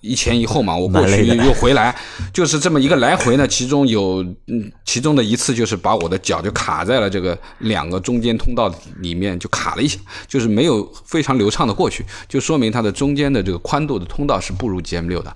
[0.02, 1.95] 一前一后嘛，我过去又回来，
[2.34, 3.47] 就是这么一个来回呢。
[3.47, 15.36] 其中有，嗯，其中的一次就是把我的脚就卡在了这个两个中间通道里面，就卡了一下，就是没有非常流畅的过去，就说明它的中间的这个宽度的通道是不如 GM 六的。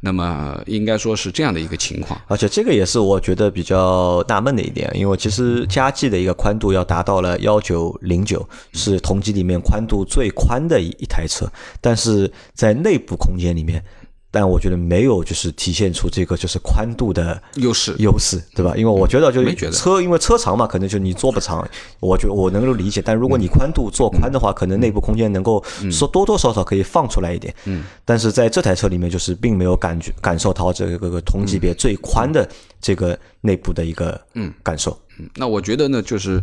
[0.00, 11.50] 那么应该说是这样的一个情况，而且这个也是我觉得比较纳闷的一点，因为其实加 G 的一个宽度要达到了幺九零九，是同级里面宽度最宽的一一台车，
[11.80, 13.82] 但是在内部空间里面。
[14.30, 18.74] 但我觉得没有，就是体现出这个就是宽度的优势，优势对吧？
[18.76, 21.66] 因为我觉得就车，因为车长嘛，可能就你坐不长，
[22.00, 23.00] 我觉得我能够理解。
[23.00, 27.54] 但如果你宽度做宽的话，可能内部空间能够说多多少少可以放出来一点。
[27.64, 32.46] 嗯，但是在这台车里面，就是并没有感觉感受到这个个同级别最宽的
[32.80, 34.98] 这个内部的一个嗯感受。
[35.34, 36.42] 那我觉得呢，就是，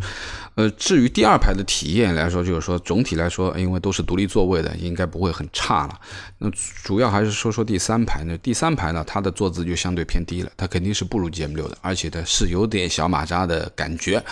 [0.55, 5.99] 呃，至于第二排的体验来说，就是说总体来说，因为都是独立座位的，应该不会很差了。
[6.39, 6.49] 那
[6.84, 8.38] 主要还是说说第三排呢。
[8.39, 14.24] 第三排呢，它的坐姿就相对偏低了，它肯定是不如 GM 六的，而且它是有点小马扎的感觉，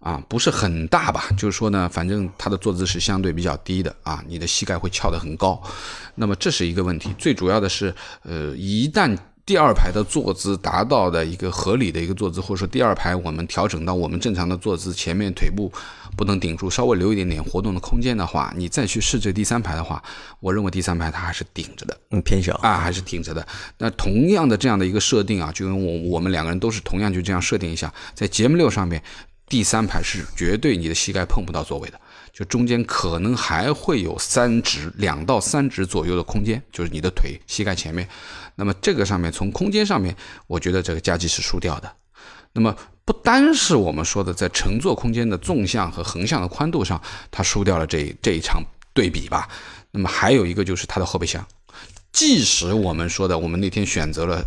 [0.00, 1.28] 啊，不是很大吧？
[1.36, 5.62] 就是说呢，反正它的坐姿是相对比较低的啊，你的膝盖会翘得很高。
[6.14, 7.14] 那么这是一个问题。
[7.18, 9.16] 最主要的是，呃，一旦
[9.46, 15.70] 第二排的坐姿达到的一个合理的一个坐姿，或者说第二排我们调整到我们正常的坐姿，前面腿部
[16.16, 20.02] 不能顶住，稍微留一点点活动的空间的话，你再去试这第三排的话，
[20.40, 23.46] 我认为第三排它还是顶着的，嗯，偏小啊，还是顶着的。
[23.76, 29.02] 那同样的这样的一个设定啊，就跟我我们两个人都是同样就这样设定一下，在节目六上面，
[29.46, 32.00] 第三排是绝对你的膝盖碰不到座位的。
[32.34, 38.08] 就中间可能还会有三指两到三指左右的空间，就是你的腿膝盖前面。
[38.56, 40.16] 那么这个上面从空间上面，
[40.48, 41.90] 我觉得这个加机是输掉的。
[42.52, 48.60] 那么不单是我们说的在乘坐空间的纵向和横向的宽度上，它输掉了这这一场
[48.92, 49.48] 对比吧。
[49.92, 51.46] 那么还有一个就是它的后备箱，
[52.12, 54.44] 即使我们说的我们那天选择了。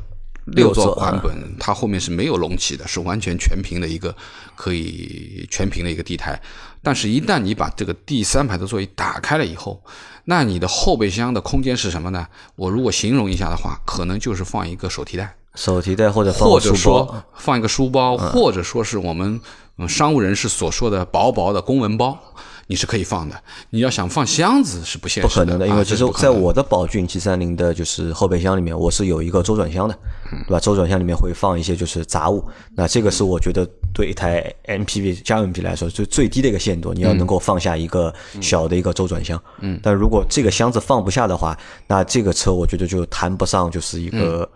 [0.48, 4.16] 六座版本，它后面是没有隆起的，是完全全平的一个
[4.56, 6.42] 可以全平的一个地台。
[6.82, 9.82] 但是，一旦你把这个第三排的座椅打开了以后，
[10.26, 12.26] 那你的后备箱的空间是什么呢？
[12.56, 19.42] 我如果形容一下的话，可能就是放一个手提袋，手提袋或者或者说放一个书包，或者说是我们
[19.88, 22.18] 商务人士所说的薄薄的公文包。
[22.68, 29.98] 你是可以放的，你要想放箱子是不现实，不可能的，因为其实在我的宝骏 G 三零的就是后备箱里面，我是有一个周转箱的，
[30.46, 30.60] 对吧？
[30.60, 32.46] 周转箱里面会放一些就是杂物，
[32.76, 39.42] 那这个是我觉得对一台 MPV 家用 MPV 来说最最低的一个限度，你要能够放下一个小的一个周转箱。
[39.62, 41.58] 嗯，但如果这个箱子放不下的话，
[41.88, 44.50] 那这个车我觉得就谈不上就是一个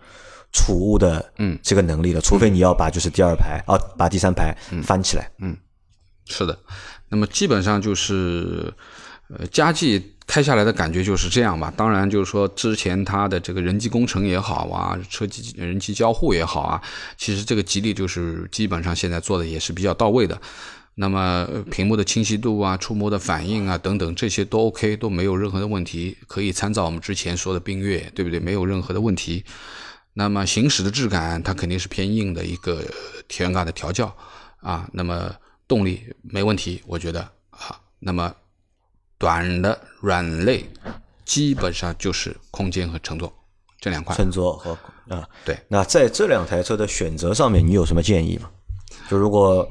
[0.52, 5.30] 储物的嗯这个能力了，除非你要把就是第二排啊把第三排翻起来。
[5.38, 5.56] 嗯，
[6.26, 6.58] 是的。
[7.12, 8.72] 那么基本上就是，
[9.28, 11.70] 呃，佳绩开下来的感觉就是这样吧。
[11.76, 16.80] 当然，就是说之前它的这个人机工程也好啊，车机人机交互也好啊，
[17.18, 20.40] 其实这个吉利就是基本上现在做的也是比较到位的。
[20.94, 28.40] 那么屏幕的清晰度啊、触摸的反应啊等等这些都 OK，都没有任何的问题，可以参照我们之前说的缤越，对不对？
[28.40, 29.44] 没有任何的问题。
[30.14, 32.82] 那么行驶的质感，它肯定是偏硬的一个
[33.28, 34.14] 田园感的调教
[34.60, 34.86] 啊。
[34.92, 35.34] 那么
[35.72, 38.30] 动力没问题，我觉得啊，那么
[39.16, 40.68] 短的软肋
[41.24, 43.32] 基本上就是空间和乘坐
[43.80, 44.14] 这两块。
[44.14, 44.76] 乘坐和
[45.08, 45.58] 啊，对。
[45.68, 48.50] 那在这两台车的选择上面，你有什么建议吗？
[49.08, 49.66] 就如果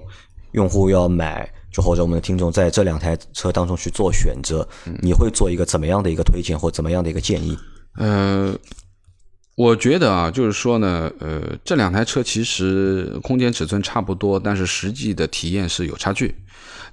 [0.54, 4.68] 用户要买，就或者我们的听众在这两台车当中去做选择，
[5.04, 7.56] 你会做一个怎么样的一个推荐或怎么样的一个建议？
[7.97, 8.58] 呃。
[9.56, 16.34] 我觉得啊，就是说呢，呃，这两台车其实空间尺寸差不多，但是实际的体验是有差距。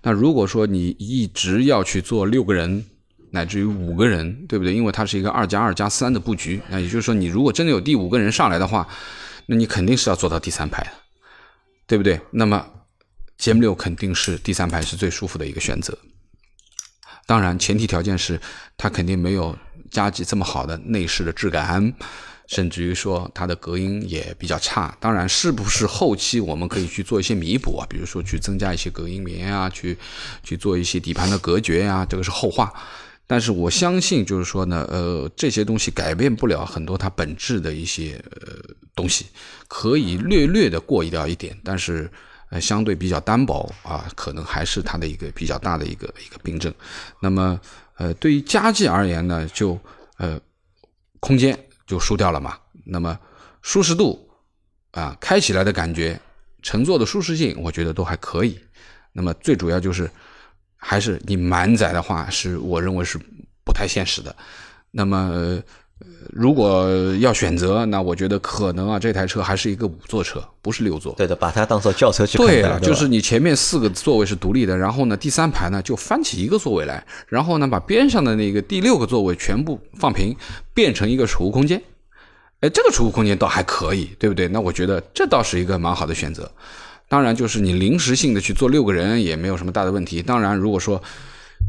[0.03, 2.85] 那如果说你一直要去做六个人，
[3.31, 4.75] 乃至于五个人，对不对？
[4.75, 8.87] 因为它是一个二加二加三的布局，那也就是说，你如果真的有第五个人上来的话，
[9.47, 10.91] 那你肯定是要坐到第三排的，
[11.87, 12.21] 对不对？
[12.33, 12.67] 那么
[13.39, 15.97] G M 六肯定是第三排是最舒服的一个选择。
[17.25, 18.41] 当然，前提条件是
[18.77, 19.57] 它肯定没有
[19.91, 21.95] 加级这么好的内饰的质感。
[22.49, 27.87] 甚至于说它的隔音也比较差，当然是不是后期我们可以去做一些弥补啊？
[27.89, 29.97] 比如说去增加一些隔音棉啊，去
[30.43, 32.73] 去做一些底盘的隔绝呀，这个是后话。
[33.27, 38.55] 但是我相信，就是说呢，呃，这些东西改变不了很多它本质的一些呃
[38.95, 39.27] 东西，
[39.69, 42.11] 可以略略的过掉一点，但是
[42.49, 46.73] 呃相对比较单薄啊，可能还是它的一个比较大的一个一个病症。
[47.21, 47.61] 那么
[47.99, 49.79] 呃，对于家计而言呢，就
[50.17, 50.41] 呃
[51.21, 51.68] 空间。
[51.89, 52.57] 就输掉了嘛？
[52.85, 53.19] 那么，
[53.63, 54.31] 舒适度
[54.93, 56.21] 啊，开起来的感觉，
[56.63, 58.61] 乘坐的舒适性，我觉得都还可以。
[59.13, 60.09] 那么最主要就是，
[60.77, 63.19] 还是你满载的话，是我认为是
[63.65, 64.37] 不太现实的。
[64.93, 65.61] 那么。
[66.31, 71.13] 如果要选择，那我觉得可能啊，这台车还是一个五座车，不是六座。
[71.15, 72.47] 对的，把它当做轿车去看。
[72.47, 80.37] 对啊，就是你前面四个座位是独立的，然后呢，第三排呢就翻起一个座位来，然后呢把边上的那个第六个座位全部放平，
[80.73, 81.83] 变成一个储物空间。
[82.61, 84.47] 哎，这个储物空间倒还可以，对不对？
[84.49, 86.49] 那我觉得这倒是一个蛮好的选择。
[87.09, 90.23] 当然，就是你临时性的去坐六个人也没有什么大的问题。
[90.23, 91.03] 当然，如果说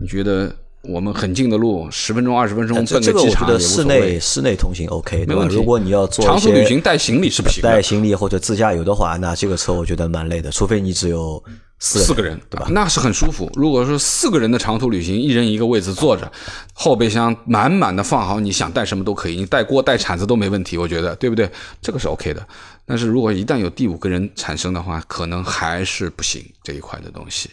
[0.02, 0.56] 你觉得。
[0.82, 5.56] 我们很近的路，十分钟、二十分钟奔个机场也室内室内通行 OK，没问题。
[5.56, 11.44] 如果你要做长途旅行带行李是不行，带行李或者自驾游的话，那这个车我觉得蛮累的，除非你只有
[11.80, 12.68] 四个人，对吧？
[12.72, 13.52] 那是很舒服。
[13.56, 16.32] 如果说四个人的长途旅行，一人一个位置坐着，
[16.74, 21.50] 后备箱满满的放好，你想带什么都可以，你带锅带铲子都没问题，我觉得，对不对？
[21.82, 22.46] 这个是 OK 的。
[22.86, 27.50] 但是如果一旦有第五个人产生的话，可能还是不行这一块的东西。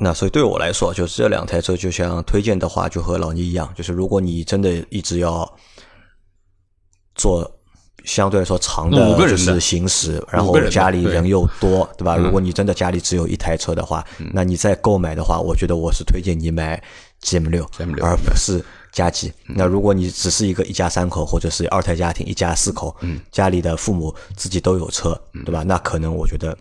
[0.00, 5.50] 那所以对我来说，就是这两台车，就像推荐的话，就和老倪一样，就是如果你真的一直要
[7.16, 7.50] 做
[8.04, 12.16] 相对来说长的就是行驶，然后家里人又多，对吧？
[12.16, 16.80] 如果你真的家里只有一台车的话，那你再购买的话，我觉得我是推荐你买
[17.22, 17.68] GM 六，
[18.00, 19.32] 而不是加级。
[19.46, 22.96] 那如果你只是一个一家三口，或者是二胎家庭，一家四口，
[23.32, 25.64] 家里的父母自己都有车，对吧？
[25.64, 26.56] 那可能我觉得。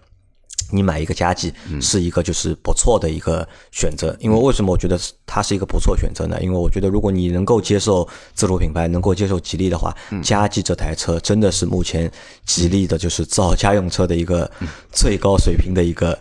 [0.71, 6.37] 你买一个加计是一个就是不错的一个选择，因为为什么我觉得它是一个不错选择呢？
[6.41, 12.11] 因为我觉得如果你能够接受自主品牌，能够接受吉利的话，加计这台车真的是目前
[12.45, 14.49] 吉利的就是造家用车的一个
[14.91, 16.17] 最高水平的一个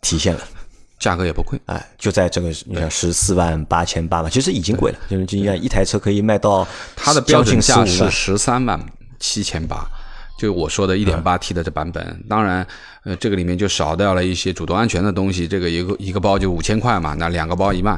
[0.00, 0.40] 体现了。
[0.98, 8.78] 价格也不贵，哎，就在这个你看十四万八千八嘛，其实已经贵了，就是就像一台车可以卖到它的标准价是十三万
[9.18, 9.86] 七千八。
[10.40, 12.66] 就我说的 1.8T 的这版本，当然，
[13.04, 17.94] 呃，这个里面就少掉了一些主动安全的东西，这个一个一个包就五千块嘛，那两个包一万。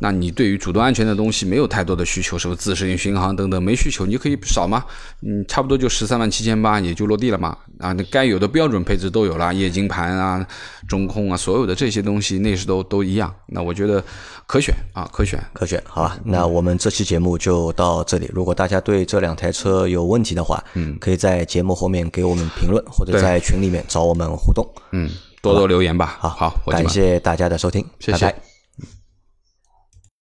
[0.00, 4.84] 那你对于主动安全的东西没有太多的需求，什么自适应巡航等等没需求，你就可以少吗？
[5.22, 7.56] 嗯，差不多就十三万七千八也就落地了嘛。
[7.78, 10.46] 啊，那该有的标准配置都有了，液晶盘啊、
[10.88, 13.32] 中控啊，所有的这些东西内饰都都一样。
[13.46, 14.02] 那我觉得
[14.46, 15.82] 可选啊，可选可选。
[15.86, 18.30] 好吧，那我们这期节目就到这里。
[18.32, 24.68] 如果大家对这两台车有问题的话，嗯，可以在节目后面给我们评论，或者在群里面找我们互动。
[24.92, 25.10] 嗯，
[25.42, 26.16] 多多留言吧。
[26.20, 28.47] 好，好，感谢大家的收听，谢谢。